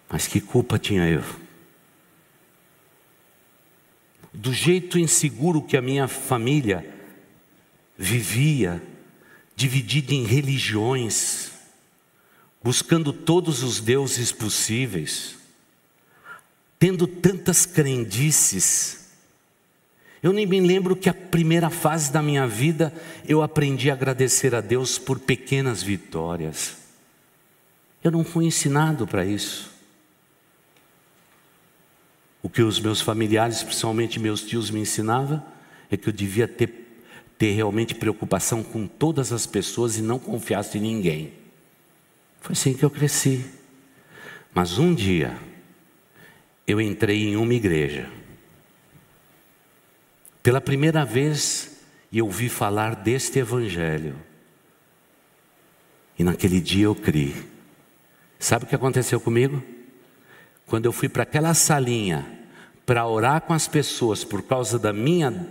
Mas 0.09 0.27
que 0.27 0.40
culpa 0.40 0.79
tinha 0.79 1.09
eu? 1.09 1.25
Do 4.33 4.53
jeito 4.53 4.99
inseguro 4.99 5.62
que 5.62 5.77
a 5.77 5.83
minha 5.83 6.07
família 6.07 6.95
vivia, 7.97 8.83
dividida 9.55 10.12
em 10.12 10.25
religiões, 10.25 11.51
buscando 12.62 13.12
todos 13.12 13.62
os 13.62 13.81
deuses 13.81 14.33
possíveis, 14.33 15.37
tendo 16.79 17.07
tantas 17.07 17.64
crendices. 17.64 19.07
Eu 20.23 20.33
nem 20.33 20.47
me 20.47 20.61
lembro 20.61 20.97
que 20.97 21.09
a 21.09 21.14
primeira 21.14 21.71
fase 21.71 22.12
da 22.12 22.21
minha 22.21 22.47
vida 22.47 22.92
eu 23.27 23.42
aprendi 23.42 23.90
a 23.90 23.95
agradecer 23.95 24.55
a 24.55 24.61
Deus 24.61 24.99
por 24.99 25.19
pequenas 25.19 25.83
vitórias. 25.83 26.77
Eu 28.03 28.11
não 28.11 28.25
fui 28.25 28.45
ensinado 28.45 29.07
para 29.07 29.25
isso. 29.25 29.76
O 32.46 32.48
que 32.48 32.62
os 32.62 32.78
meus 32.78 33.00
familiares, 33.00 33.64
principalmente 33.64 34.20
meus 34.20 34.40
tios, 34.40 34.70
me 34.70 34.78
ensinavam 34.78 35.44
é 35.90 35.96
que 35.96 36.09
eu 36.09 36.12
devia 36.12 36.46
ter, 36.46 37.02
ter 37.37 37.50
realmente 37.50 37.92
preocupação 37.92 38.62
com 38.62 38.87
todas 38.87 39.32
as 39.32 39.46
pessoas 39.46 39.98
e 39.98 40.00
não 40.00 40.16
confiasse 40.16 40.78
em 40.78 40.80
ninguém. 40.80 41.32
Foi 42.40 42.52
assim 42.52 42.72
que 42.72 42.85
eu 42.85 42.88
cresci. 42.88 43.44
Mas 44.54 44.78
um 44.78 44.94
dia, 44.94 45.37
eu 46.68 46.80
entrei 46.80 47.24
em 47.24 47.35
uma 47.35 47.52
igreja. 47.52 48.09
Pela 50.40 50.61
primeira 50.61 51.04
vez, 51.04 51.80
eu 52.12 52.26
ouvi 52.26 52.48
falar 52.48 52.94
deste 52.94 53.40
Evangelho. 53.40 54.14
E 56.16 56.22
naquele 56.22 56.61
dia 56.61 56.85
eu 56.85 56.94
criei. 56.94 57.35
Sabe 58.38 58.66
o 58.66 58.68
que 58.68 58.76
aconteceu 58.76 59.18
comigo? 59.18 59.61
Quando 60.64 60.85
eu 60.85 60.92
fui 60.92 61.09
para 61.09 61.24
aquela 61.24 61.52
salinha 61.52 62.36
para 62.87 63.05
orar 63.05 63.40
com 63.40 63.53
as 63.53 63.66
pessoas 63.66 64.22
por 64.22 64.42
causa 64.42 64.79
da 64.79 64.92
minha, 64.92 65.49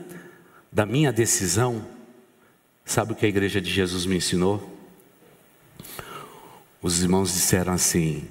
da 0.72 0.86
minha 0.86 1.12
decisão, 1.12 1.86
sabe 2.86 3.12
o 3.12 3.16
que 3.16 3.26
a 3.26 3.30
igreja 3.30 3.60
de 3.60 3.70
Jesus 3.70 4.06
me 4.06 4.16
ensinou? 4.16 4.74
Os 6.82 7.04
irmãos 7.04 7.34
disseram 7.34 7.74
assim: 7.74 8.26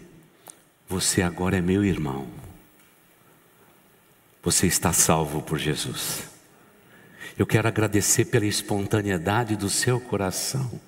Você 0.89 1.21
agora 1.21 1.59
é 1.59 1.61
meu 1.61 1.85
irmão, 1.85 2.27
você 4.43 4.67
está 4.67 4.91
salvo 4.91 5.43
por 5.43 5.59
Jesus. 5.59 6.31
Eu 7.37 7.47
quero 7.47 7.69
agradecer 7.69 8.27
pela 8.27 8.47
espontaneidade 8.47 9.55
do 9.55 9.69
seu 9.69 10.01
coração. 10.01 10.81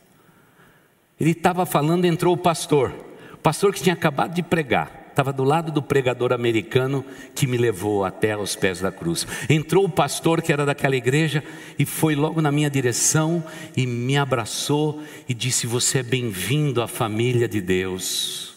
Ele 1.19 1.33
estava 1.33 1.67
falando, 1.67 2.05
entrou 2.05 2.35
o 2.35 2.39
pastor, 2.39 2.95
o 3.33 3.39
pastor 3.39 3.75
que 3.75 3.83
tinha 3.83 3.95
acabado 3.95 4.33
de 4.33 4.43
pregar 4.43 4.96
estava 5.17 5.33
do 5.33 5.45
lado 5.45 5.73
do 5.73 5.81
pregador 5.81 6.31
americano 6.31 7.03
que 7.35 7.47
me 7.47 7.57
levou 7.57 8.05
até 8.05 8.33
aos 8.33 8.55
pés 8.55 8.81
da 8.83 8.93
cruz. 8.93 9.27
Entrou 9.49 9.87
o 9.87 9.89
pastor 9.89 10.43
que 10.43 10.53
era 10.53 10.67
daquela 10.67 10.95
igreja 10.95 11.43
e 11.79 11.87
foi 11.87 12.15
logo 12.15 12.43
na 12.43 12.53
minha 12.53 12.69
direção 12.69 13.43
e 13.75 13.87
me 13.87 14.19
abraçou 14.19 15.03
e 15.27 15.33
disse: 15.33 15.67
Você 15.67 16.01
é 16.01 16.03
bem-vindo 16.03 16.83
à 16.83 16.87
família 16.87 17.49
de 17.49 17.63
Deus. 17.63 18.57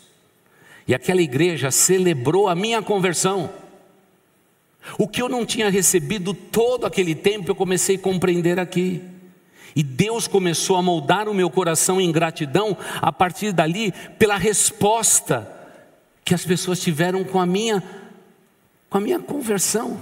E 0.85 0.93
aquela 0.93 1.21
igreja 1.21 1.71
celebrou 1.71 2.49
a 2.49 2.55
minha 2.55 2.81
conversão. 2.81 3.49
O 4.97 5.07
que 5.07 5.21
eu 5.21 5.29
não 5.29 5.45
tinha 5.45 5.69
recebido 5.69 6.33
todo 6.33 6.85
aquele 6.85 7.15
tempo, 7.15 7.49
eu 7.49 7.55
comecei 7.55 7.95
a 7.95 7.99
compreender 7.99 8.59
aqui. 8.59 9.01
E 9.73 9.81
Deus 9.81 10.27
começou 10.27 10.75
a 10.75 10.81
moldar 10.81 11.29
o 11.29 11.33
meu 11.33 11.49
coração 11.49 12.01
em 12.01 12.11
gratidão 12.11 12.75
a 13.01 13.13
partir 13.13 13.53
dali, 13.53 13.93
pela 14.17 14.35
resposta 14.35 15.58
que 16.29 16.35
as 16.35 16.45
pessoas 16.45 16.79
tiveram 16.79 17.23
com 17.23 17.39
a 17.39 17.45
minha, 17.47 17.83
com 18.87 18.99
a 18.99 19.01
minha 19.01 19.17
conversão. 19.17 19.99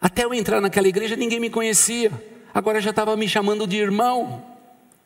Até 0.00 0.24
eu 0.24 0.32
entrar 0.32 0.60
naquela 0.60 0.86
igreja, 0.86 1.16
ninguém 1.16 1.40
me 1.40 1.50
conhecia, 1.50 2.12
agora 2.54 2.80
já 2.80 2.90
estava 2.90 3.16
me 3.16 3.28
chamando 3.28 3.66
de 3.66 3.76
irmão. 3.76 4.40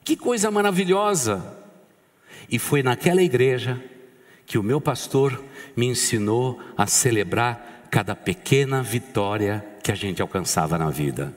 Que 0.05 0.15
coisa 0.15 0.51
maravilhosa! 0.51 1.57
E 2.51 2.59
foi 2.59 2.83
naquela 2.83 3.23
igreja 3.23 3.83
que 4.45 4.59
o 4.59 4.63
meu 4.63 4.79
pastor 4.79 5.43
me 5.75 5.87
ensinou 5.87 6.61
a 6.77 6.87
celebrar 6.87 7.89
cada 7.91 8.15
pequena 8.15 8.83
vitória 8.83 9.65
que 9.83 9.91
a 9.91 9.95
gente 9.95 10.21
alcançava 10.21 10.77
na 10.77 10.91
vida. 10.91 11.35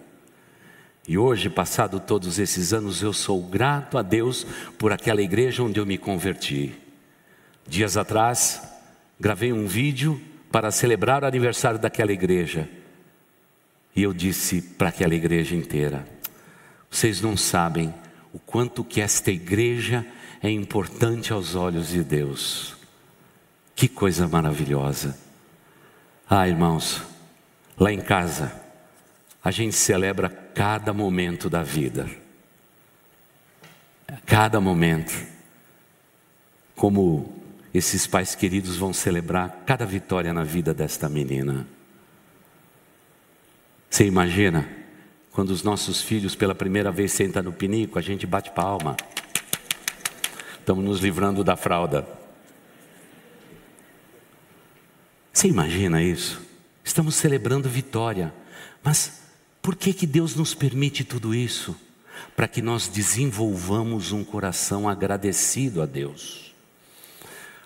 E 1.08 1.18
hoje, 1.18 1.50
passado 1.50 2.02
todos 2.02 2.38
esses 2.38 2.74
anos, 2.74 3.02
eu 3.02 3.14
sou 3.14 3.42
grato 3.42 3.98
a 3.98 4.02
Deus 4.02 4.46
por 4.78 4.92
aquela 4.92 5.22
igreja 5.22 5.64
onde 5.64 5.80
eu 5.80 5.86
me 5.86 5.98
converti. 5.98 6.79
Dias 7.70 7.98
atrás, 7.98 8.64
gravei 9.20 9.54
um 9.54 9.68
vídeo 9.68 10.20
para 10.52 10.72
celebrar 10.72 11.24
o 11.24 11.28
aniversário 11.28 11.78
daquela 11.78 12.12
igreja. 12.12 12.68
E 13.96 14.02
eu 14.02 14.12
disse 14.12 14.60
para 14.60 14.90
aquela 14.90 15.14
igreja 15.14 15.56
inteira: 15.56 16.04
vocês 16.90 17.22
não 17.22 17.38
sabem 17.38 17.94
o 18.34 18.40
quanto 18.40 18.84
que 18.84 19.00
esta 19.00 19.30
igreja 19.30 20.04
é 20.42 20.50
importante 20.50 21.32
aos 21.32 21.54
olhos 21.54 21.90
de 21.90 22.04
Deus. 22.04 22.76
Que 23.76 23.88
coisa 23.88 24.28
maravilhosa. 24.28 25.16
Ah, 26.28 26.48
irmãos, 26.48 27.04
lá 27.78 27.94
em 27.94 28.02
casa, 28.02 28.52
a 29.44 29.52
gente 29.52 29.76
celebra 29.76 30.28
cada 30.28 30.92
momento 30.92 31.48
da 31.52 31.62
vida. 31.62 32.10
Cada 34.26 34.60
momento. 34.60 35.14
Como 36.76 37.39
esses 37.74 38.08
pais 38.08 38.36
queridos 38.36 38.78
vão 38.78 38.94
celebrar 38.94 39.64
cada 39.66 39.86
vitória 39.86 40.34
na 40.34 40.44
vida 40.44 40.74
desta 40.74 41.08
menina. 41.08 41.68
Você 43.90 44.06
imagina? 44.06 44.68
Quando 45.32 45.52
os 45.52 45.64
nossos 45.64 46.02
filhos 46.02 46.36
pela 46.36 46.56
primeira 46.56 46.92
vez 46.92 47.12
sentam 47.12 47.44
no 47.44 47.52
pinico, 47.54 48.00
a 48.00 48.02
gente 48.02 48.26
bate 48.26 48.52
palma. 48.52 48.98
Estamos 50.60 50.84
nos 50.84 51.00
livrando 51.00 51.44
da 51.44 51.56
fralda. 51.56 52.08
Você 55.32 55.48
imagina 55.48 56.02
isso? 56.02 56.42
Estamos 56.84 57.16
celebrando 57.16 57.70
vitória. 57.70 58.34
Mas 58.84 59.22
por 59.62 59.76
que, 59.76 59.94
que 59.94 60.08
Deus 60.08 60.36
nos 60.36 60.54
permite 60.54 61.04
tudo 61.04 61.34
isso? 61.34 61.76
Para 62.36 62.48
que 62.48 62.62
nós 62.62 62.88
desenvolvamos 62.88 64.12
um 64.12 64.24
coração 64.24 64.90
agradecido 64.90 65.82
a 65.82 65.86
Deus. 65.86 66.49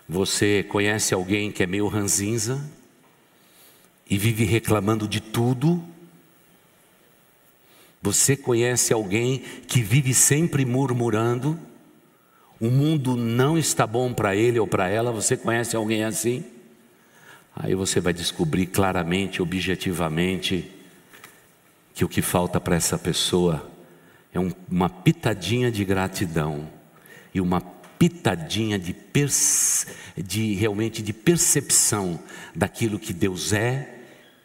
Você 0.08 0.62
conhece 0.62 1.14
alguém 1.14 1.50
que 1.50 1.62
é 1.62 1.66
meio 1.66 1.86
ranzinza 1.88 2.62
e 4.08 4.18
vive 4.18 4.44
reclamando 4.44 5.08
de 5.08 5.20
tudo? 5.20 5.82
Você 8.02 8.36
conhece 8.36 8.92
alguém 8.92 9.38
que 9.66 9.82
vive 9.82 10.12
sempre 10.12 10.64
murmurando? 10.64 11.58
o 12.60 12.70
mundo 12.70 13.16
não 13.16 13.58
está 13.58 13.86
bom 13.86 14.12
para 14.12 14.34
ele 14.34 14.58
ou 14.58 14.66
para 14.66 14.88
ela, 14.88 15.12
você 15.12 15.36
conhece 15.36 15.76
alguém 15.76 16.04
assim? 16.04 16.44
Aí 17.54 17.74
você 17.74 18.00
vai 18.00 18.12
descobrir 18.12 18.66
claramente, 18.66 19.42
objetivamente, 19.42 20.70
que 21.94 22.04
o 22.04 22.08
que 22.08 22.22
falta 22.22 22.60
para 22.60 22.74
essa 22.74 22.98
pessoa 22.98 23.70
é 24.32 24.40
um, 24.40 24.50
uma 24.68 24.88
pitadinha 24.88 25.70
de 25.70 25.84
gratidão 25.84 26.68
e 27.34 27.40
uma 27.40 27.60
pitadinha 27.98 28.78
de, 28.78 28.94
de 30.16 30.54
realmente 30.54 31.02
de 31.02 31.12
percepção 31.12 32.18
daquilo 32.54 32.98
que 32.98 33.12
Deus 33.12 33.52
é 33.52 34.00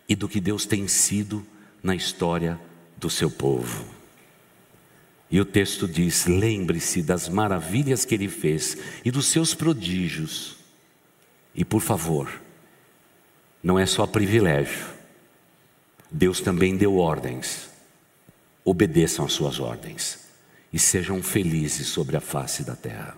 e 0.07 0.15
do 0.15 0.27
que 0.27 0.39
Deus 0.39 0.65
tem 0.65 0.87
sido 0.87 1.45
na 1.83 1.95
história 1.95 2.59
do 2.97 3.09
seu 3.09 3.29
povo. 3.29 3.85
E 5.31 5.39
o 5.39 5.45
texto 5.45 5.87
diz: 5.87 6.25
lembre-se 6.25 7.01
das 7.01 7.29
maravilhas 7.29 8.03
que 8.05 8.15
ele 8.15 8.27
fez 8.27 8.77
e 9.05 9.11
dos 9.11 9.27
seus 9.27 9.53
prodígios. 9.53 10.57
E 11.53 11.63
por 11.63 11.81
favor, 11.81 12.41
não 13.61 13.77
é 13.77 13.85
só 13.85 14.07
privilégio, 14.07 14.87
Deus 16.09 16.41
também 16.41 16.75
deu 16.75 16.97
ordens. 16.97 17.69
Obedeçam 18.63 19.25
às 19.25 19.33
suas 19.33 19.59
ordens 19.59 20.19
e 20.71 20.77
sejam 20.77 21.23
felizes 21.23 21.87
sobre 21.87 22.15
a 22.17 22.21
face 22.21 22.63
da 22.63 22.75
terra. 22.75 23.17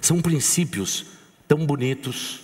São 0.00 0.20
princípios 0.20 1.06
tão 1.46 1.66
bonitos, 1.66 2.40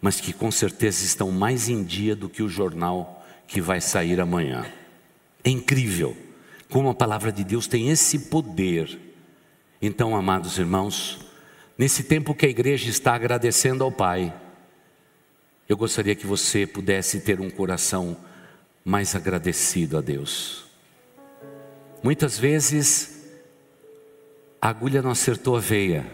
mas 0.00 0.20
que 0.20 0.32
com 0.32 0.50
certeza 0.50 1.04
estão 1.04 1.30
mais 1.30 1.68
em 1.68 1.82
dia 1.82 2.14
do 2.14 2.28
que 2.28 2.42
o 2.42 2.48
jornal 2.48 3.26
que 3.46 3.60
vai 3.60 3.80
sair 3.80 4.20
amanhã. 4.20 4.66
É 5.44 5.50
incrível 5.50 6.16
como 6.68 6.88
a 6.88 6.94
palavra 6.94 7.30
de 7.30 7.44
Deus 7.44 7.66
tem 7.66 7.90
esse 7.90 8.18
poder. 8.18 8.98
Então, 9.80 10.16
amados 10.16 10.58
irmãos, 10.58 11.20
nesse 11.78 12.02
tempo 12.02 12.34
que 12.34 12.46
a 12.46 12.48
igreja 12.48 12.90
está 12.90 13.14
agradecendo 13.14 13.84
ao 13.84 13.92
Pai, 13.92 14.34
eu 15.68 15.76
gostaria 15.76 16.14
que 16.14 16.26
você 16.26 16.66
pudesse 16.66 17.20
ter 17.20 17.40
um 17.40 17.50
coração 17.50 18.16
mais 18.84 19.14
agradecido 19.14 19.98
a 19.98 20.00
Deus. 20.00 20.64
Muitas 22.02 22.38
vezes 22.38 23.15
a 24.60 24.68
agulha 24.68 25.02
não 25.02 25.10
acertou 25.10 25.56
a 25.56 25.60
veia, 25.60 26.06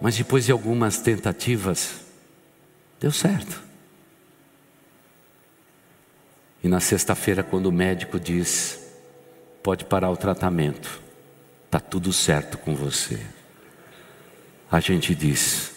mas 0.00 0.16
depois 0.16 0.44
de 0.44 0.52
algumas 0.52 0.98
tentativas, 0.98 2.00
deu 3.00 3.10
certo. 3.10 3.62
E 6.62 6.68
na 6.68 6.80
sexta-feira, 6.80 7.42
quando 7.42 7.66
o 7.66 7.72
médico 7.72 8.18
diz: 8.18 8.80
pode 9.62 9.84
parar 9.84 10.10
o 10.10 10.16
tratamento, 10.16 11.00
está 11.66 11.78
tudo 11.80 12.12
certo 12.12 12.58
com 12.58 12.74
você. 12.74 13.20
A 14.70 14.80
gente 14.80 15.14
diz: 15.14 15.72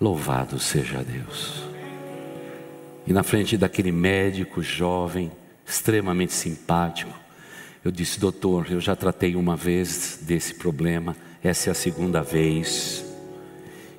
louvado 0.00 0.58
seja 0.58 1.02
Deus. 1.02 1.64
E 3.06 3.12
na 3.12 3.22
frente 3.22 3.56
daquele 3.56 3.92
médico 3.92 4.62
jovem, 4.62 5.30
extremamente 5.66 6.32
simpático, 6.32 7.23
eu 7.84 7.90
disse: 7.90 8.18
doutor, 8.18 8.66
eu 8.70 8.80
já 8.80 8.96
tratei 8.96 9.36
uma 9.36 9.54
vez 9.54 10.18
desse 10.22 10.54
problema, 10.54 11.14
essa 11.42 11.68
é 11.68 11.72
a 11.72 11.74
segunda 11.74 12.22
vez. 12.22 13.04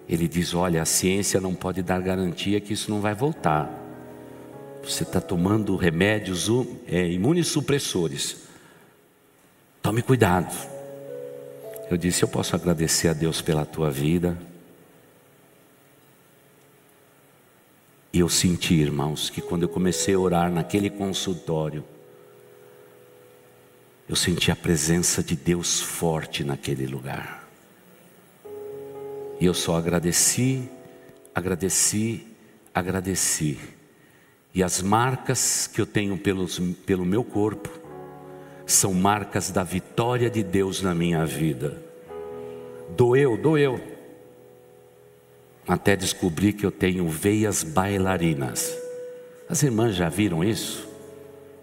Ele 0.10 0.28
diz: 0.28 0.56
olha, 0.56 0.82
a 0.82 0.86
ciência 0.86 1.40
não 1.40 1.54
pode 1.54 1.84
dar 1.84 2.02
garantia 2.02 2.60
que 2.60 2.74
isso 2.74 2.90
não 2.90 3.00
vai 3.00 3.14
voltar. 3.14 3.70
Você 4.84 5.04
está 5.04 5.22
tomando 5.22 5.76
remédios 5.76 6.48
é, 6.88 7.08
imunossupressores. 7.12 8.38
Tome 9.82 10.02
cuidado. 10.02 10.56
Eu 11.90 11.98
disse: 11.98 12.24
Eu 12.24 12.28
posso 12.28 12.56
agradecer 12.56 13.08
a 13.08 13.14
Deus 13.14 13.42
pela 13.42 13.66
tua 13.66 13.92
vida. 13.92 14.36
E 18.12 18.20
eu 18.20 18.30
senti, 18.30 18.76
irmãos, 18.76 19.30
que 19.30 19.42
quando 19.42 19.64
eu 19.64 19.70
comecei 19.70 20.16
a 20.16 20.20
orar 20.20 20.52
naquele 20.52 20.90
consultório, 20.90 21.84
eu 24.08 24.16
senti 24.16 24.52
a 24.52 24.56
presença 24.56 25.24
de 25.24 25.36
Deus 25.36 25.82
forte 25.82 26.44
naquele 26.44 26.86
lugar. 26.86 27.48
E 29.40 29.46
eu 29.46 29.54
só 29.54 29.76
agradeci, 29.76 30.70
agradeci, 31.34 32.26
agradeci. 32.74 33.60
E 34.54 34.64
as 34.64 34.82
marcas 34.82 35.68
que 35.68 35.82
eu 35.82 35.86
tenho 35.86 36.18
pelos, 36.18 36.60
pelo 36.86 37.04
meu 37.04 37.24
corpo 37.24 37.70
são 38.66 38.94
marcas 38.94 39.52
da 39.52 39.64
vitória 39.64 40.30
de 40.30 40.44
Deus 40.44 40.82
na 40.82 40.94
minha 40.96 41.26
vida. 41.26 41.84
Doeu, 42.96 43.36
doeu. 43.36 43.82
Até 45.68 45.96
descobri 45.96 46.54
que 46.54 46.66
eu 46.66 46.72
tenho 46.72 47.08
veias 47.10 47.64
bailarinas. 47.64 48.72
As 49.50 49.64
irmãs 49.64 49.96
já 49.96 50.10
viram 50.10 50.44
isso? 50.44 50.85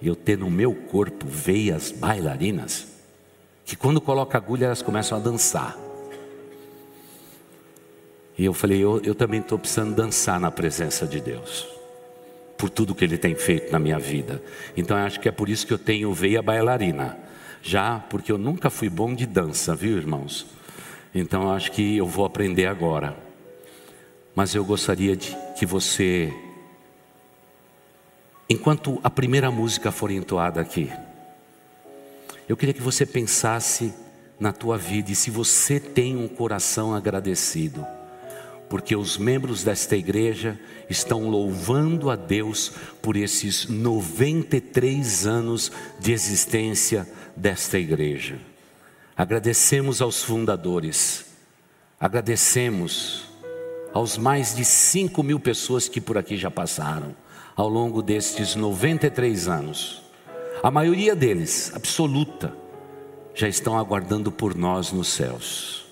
Eu 0.02 0.16
ter 0.16 0.36
no 0.36 0.50
meu 0.50 0.74
corpo 0.74 1.26
veias 1.26 1.92
bailarinas, 1.92 2.88
que 3.64 3.76
quando 3.76 4.00
coloca 4.00 4.36
agulha 4.36 4.66
elas 4.66 4.82
começam 4.82 5.16
a 5.16 5.20
dançar. 5.20 5.78
E 8.36 8.44
eu 8.44 8.52
falei, 8.52 8.82
eu, 8.82 9.00
eu 9.04 9.14
também 9.14 9.40
estou 9.40 9.58
precisando 9.58 9.94
dançar 9.94 10.40
na 10.40 10.50
presença 10.50 11.06
de 11.06 11.20
Deus 11.20 11.68
por 12.62 12.70
tudo 12.70 12.94
que 12.94 13.04
Ele 13.04 13.18
tem 13.18 13.34
feito 13.34 13.72
na 13.72 13.78
minha 13.78 13.98
vida. 13.98 14.40
Então 14.76 14.96
eu 14.96 15.04
acho 15.04 15.18
que 15.18 15.28
é 15.28 15.32
por 15.32 15.48
isso 15.48 15.66
que 15.66 15.72
eu 15.72 15.78
tenho 15.78 16.12
veia 16.12 16.40
bailarina. 16.40 17.18
Já 17.60 17.98
porque 17.98 18.30
eu 18.30 18.38
nunca 18.38 18.70
fui 18.70 18.88
bom 18.88 19.14
de 19.14 19.26
dança, 19.26 19.74
viu 19.74 19.96
irmãos? 19.96 20.46
Então 21.14 21.42
eu 21.42 21.50
acho 21.50 21.72
que 21.72 21.96
eu 21.96 22.06
vou 22.06 22.24
aprender 22.24 22.66
agora. 22.66 23.16
Mas 24.34 24.54
eu 24.54 24.64
gostaria 24.64 25.16
de 25.16 25.36
que 25.58 25.66
você, 25.66 26.32
enquanto 28.52 29.00
a 29.02 29.08
primeira 29.08 29.50
música 29.50 29.90
for 29.90 30.10
entoada 30.10 30.60
aqui, 30.60 30.92
eu 32.46 32.56
queria 32.56 32.74
que 32.74 32.82
você 32.82 33.06
pensasse 33.06 33.94
na 34.38 34.52
tua 34.52 34.76
vida 34.76 35.10
e 35.10 35.14
se 35.14 35.30
você 35.30 35.80
tem 35.80 36.16
um 36.16 36.28
coração 36.28 36.94
agradecido, 36.94 37.86
porque 38.68 38.94
os 38.94 39.16
membros 39.16 39.64
desta 39.64 39.96
igreja 39.96 40.60
estão 40.90 41.30
louvando 41.30 42.10
a 42.10 42.16
Deus 42.16 42.72
por 43.00 43.16
esses 43.16 43.68
93 43.68 45.26
anos 45.26 45.72
de 45.98 46.12
existência 46.12 47.08
desta 47.34 47.78
igreja. 47.78 48.38
Agradecemos 49.16 50.02
aos 50.02 50.22
fundadores, 50.22 51.24
agradecemos 51.98 53.24
aos 53.94 54.18
mais 54.18 54.54
de 54.54 54.64
5 54.64 55.22
mil 55.22 55.40
pessoas 55.40 55.88
que 55.88 56.00
por 56.00 56.18
aqui 56.18 56.36
já 56.36 56.50
passaram 56.50 57.14
ao 57.54 57.68
longo 57.68 58.02
destes 58.02 58.54
93 58.54 59.48
anos. 59.48 60.02
A 60.62 60.70
maioria 60.70 61.14
deles, 61.14 61.72
absoluta, 61.74 62.56
já 63.34 63.48
estão 63.48 63.78
aguardando 63.78 64.30
por 64.30 64.54
nós 64.54 64.92
nos 64.92 65.08
céus. 65.08 65.84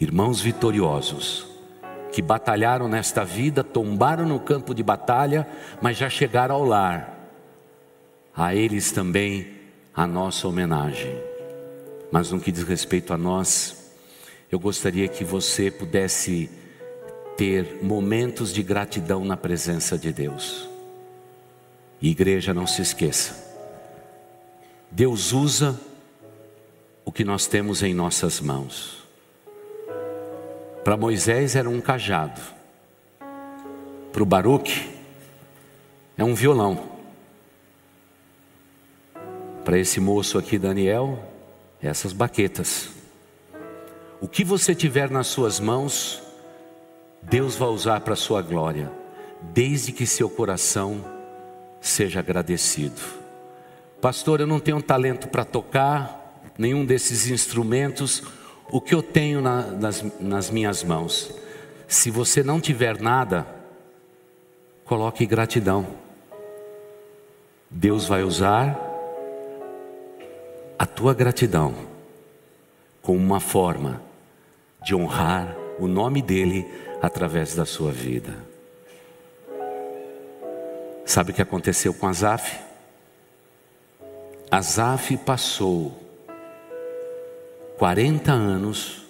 Irmãos 0.00 0.40
vitoriosos, 0.40 1.46
que 2.10 2.20
batalharam 2.20 2.88
nesta 2.88 3.24
vida, 3.24 3.62
tombaram 3.62 4.26
no 4.26 4.40
campo 4.40 4.74
de 4.74 4.82
batalha, 4.82 5.46
mas 5.80 5.96
já 5.96 6.10
chegaram 6.10 6.56
ao 6.56 6.64
lar. 6.64 7.30
A 8.34 8.54
eles 8.54 8.90
também 8.90 9.54
a 9.94 10.06
nossa 10.06 10.48
homenagem. 10.48 11.16
Mas 12.10 12.30
no 12.30 12.40
que 12.40 12.52
diz 12.52 12.64
respeito 12.64 13.12
a 13.14 13.18
nós, 13.18 13.92
eu 14.50 14.58
gostaria 14.58 15.08
que 15.08 15.24
você 15.24 15.70
pudesse 15.70 16.50
ter 17.36 17.78
momentos 17.82 18.52
de 18.52 18.62
gratidão 18.62 19.24
na 19.24 19.36
presença 19.36 19.96
de 19.96 20.12
Deus. 20.12 20.68
Igreja, 22.00 22.52
não 22.52 22.66
se 22.66 22.82
esqueça. 22.82 23.52
Deus 24.90 25.32
usa 25.32 25.80
o 27.04 27.12
que 27.12 27.24
nós 27.24 27.46
temos 27.46 27.82
em 27.82 27.94
nossas 27.94 28.40
mãos. 28.40 29.02
Para 30.84 30.96
Moisés 30.96 31.54
era 31.54 31.70
um 31.70 31.80
cajado. 31.80 32.40
Para 34.12 34.22
o 34.22 34.26
Baruque 34.26 34.90
é 36.16 36.24
um 36.24 36.34
violão. 36.34 36.90
Para 39.64 39.78
esse 39.78 40.00
moço 40.00 40.38
aqui, 40.38 40.58
Daniel, 40.58 41.18
essas 41.80 42.12
baquetas. 42.12 42.90
O 44.20 44.28
que 44.28 44.44
você 44.44 44.74
tiver 44.74 45.08
nas 45.08 45.28
suas 45.28 45.60
mãos, 45.60 46.20
Deus 47.22 47.56
vai 47.56 47.68
usar 47.68 48.00
para 48.00 48.14
a 48.14 48.16
sua 48.16 48.42
glória, 48.42 48.90
desde 49.40 49.92
que 49.92 50.06
seu 50.06 50.28
coração 50.28 51.04
seja 51.80 52.20
agradecido. 52.20 53.00
Pastor, 54.00 54.40
eu 54.40 54.46
não 54.46 54.58
tenho 54.58 54.82
talento 54.82 55.28
para 55.28 55.44
tocar, 55.44 56.42
nenhum 56.58 56.84
desses 56.84 57.28
instrumentos, 57.28 58.22
o 58.70 58.80
que 58.80 58.94
eu 58.94 59.02
tenho 59.02 59.40
na, 59.40 59.62
nas, 59.62 60.04
nas 60.18 60.50
minhas 60.50 60.82
mãos. 60.82 61.32
Se 61.86 62.10
você 62.10 62.42
não 62.42 62.60
tiver 62.60 63.00
nada, 63.00 63.46
coloque 64.84 65.24
gratidão. 65.24 65.86
Deus 67.70 68.06
vai 68.06 68.22
usar 68.22 68.78
a 70.78 70.86
tua 70.86 71.14
gratidão 71.14 71.74
como 73.00 73.18
uma 73.18 73.40
forma 73.40 74.02
de 74.82 74.94
honrar 74.94 75.56
o 75.78 75.86
nome 75.86 76.20
dEle 76.20 76.66
através 77.02 77.56
da 77.56 77.66
sua 77.66 77.90
vida. 77.90 78.32
Sabe 81.04 81.32
o 81.32 81.34
que 81.34 81.42
aconteceu 81.42 81.92
com 81.92 82.06
Azaf? 82.06 82.60
Azaf 84.48 85.16
passou 85.18 86.00
40 87.76 88.30
anos 88.30 89.02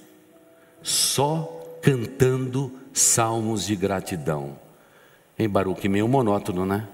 só 0.83 1.79
cantando 1.83 2.73
salmos 2.95 3.67
de 3.67 3.77
gratidão. 3.77 4.59
Em 5.39 5.49
Baruque, 5.49 5.89
meio 5.89 6.09
monótono, 6.09 6.65
né? 6.65 6.89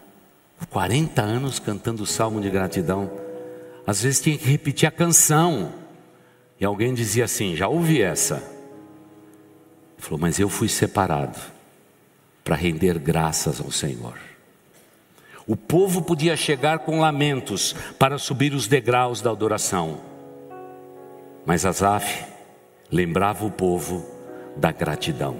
40 0.70 1.22
anos 1.22 1.60
cantando 1.60 2.04
salmo 2.04 2.40
de 2.40 2.50
gratidão. 2.50 3.10
Às 3.86 4.02
vezes 4.02 4.20
tinha 4.20 4.36
que 4.36 4.50
repetir 4.50 4.88
a 4.88 4.90
canção. 4.90 5.72
E 6.58 6.64
alguém 6.64 6.92
dizia 6.92 7.24
assim: 7.24 7.54
Já 7.54 7.68
ouvi 7.68 8.02
essa. 8.02 8.57
Ele 9.98 10.06
falou, 10.06 10.20
mas 10.20 10.38
eu 10.38 10.48
fui 10.48 10.68
separado 10.68 11.36
para 12.44 12.54
render 12.54 12.98
graças 12.98 13.60
ao 13.60 13.70
Senhor. 13.70 14.14
O 15.46 15.56
povo 15.56 16.02
podia 16.02 16.36
chegar 16.36 16.78
com 16.80 17.00
lamentos 17.00 17.74
para 17.98 18.16
subir 18.16 18.54
os 18.54 18.68
degraus 18.68 19.20
da 19.20 19.30
adoração. 19.30 20.00
Mas 21.44 21.66
Asaf 21.66 22.24
lembrava 22.90 23.44
o 23.44 23.50
povo 23.50 24.06
da 24.56 24.70
gratidão. 24.70 25.38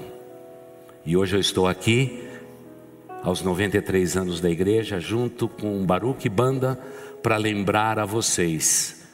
E 1.05 1.17
hoje 1.17 1.37
eu 1.37 1.41
estou 1.41 1.67
aqui, 1.67 2.29
aos 3.23 3.43
93 3.43 4.17
anos 4.17 4.41
da 4.41 4.51
igreja, 4.51 4.99
junto 4.99 5.49
com 5.49 5.87
Baruch 5.87 6.29
Banda, 6.29 6.79
para 7.23 7.37
lembrar 7.37 7.99
a 7.99 8.05
vocês 8.05 9.07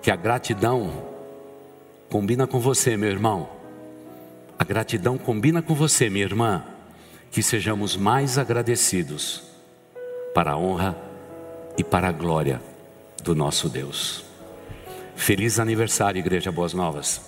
que 0.00 0.10
a 0.10 0.16
gratidão 0.16 0.90
combina 2.08 2.46
com 2.46 2.60
você, 2.60 2.96
meu 2.96 3.10
irmão. 3.10 3.51
A 4.62 4.64
gratidão 4.64 5.18
combina 5.18 5.60
com 5.60 5.74
você, 5.74 6.08
minha 6.08 6.24
irmã. 6.24 6.62
Que 7.32 7.42
sejamos 7.42 7.96
mais 7.96 8.38
agradecidos 8.38 9.42
para 10.32 10.52
a 10.52 10.56
honra 10.56 10.96
e 11.76 11.82
para 11.82 12.06
a 12.06 12.12
glória 12.12 12.62
do 13.24 13.34
nosso 13.34 13.68
Deus. 13.68 14.24
Feliz 15.16 15.58
aniversário, 15.58 16.20
Igreja 16.20 16.52
Boas 16.52 16.72
Novas. 16.74 17.20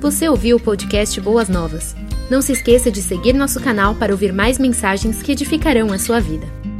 Você 0.00 0.28
ouviu 0.28 0.56
o 0.56 0.60
podcast 0.60 1.20
Boas 1.20 1.48
Novas? 1.48 1.94
Não 2.28 2.42
se 2.42 2.50
esqueça 2.50 2.90
de 2.90 3.00
seguir 3.00 3.34
nosso 3.34 3.60
canal 3.60 3.94
para 3.94 4.10
ouvir 4.10 4.32
mais 4.32 4.58
mensagens 4.58 5.22
que 5.22 5.30
edificarão 5.30 5.92
a 5.92 5.98
sua 6.00 6.18
vida. 6.18 6.73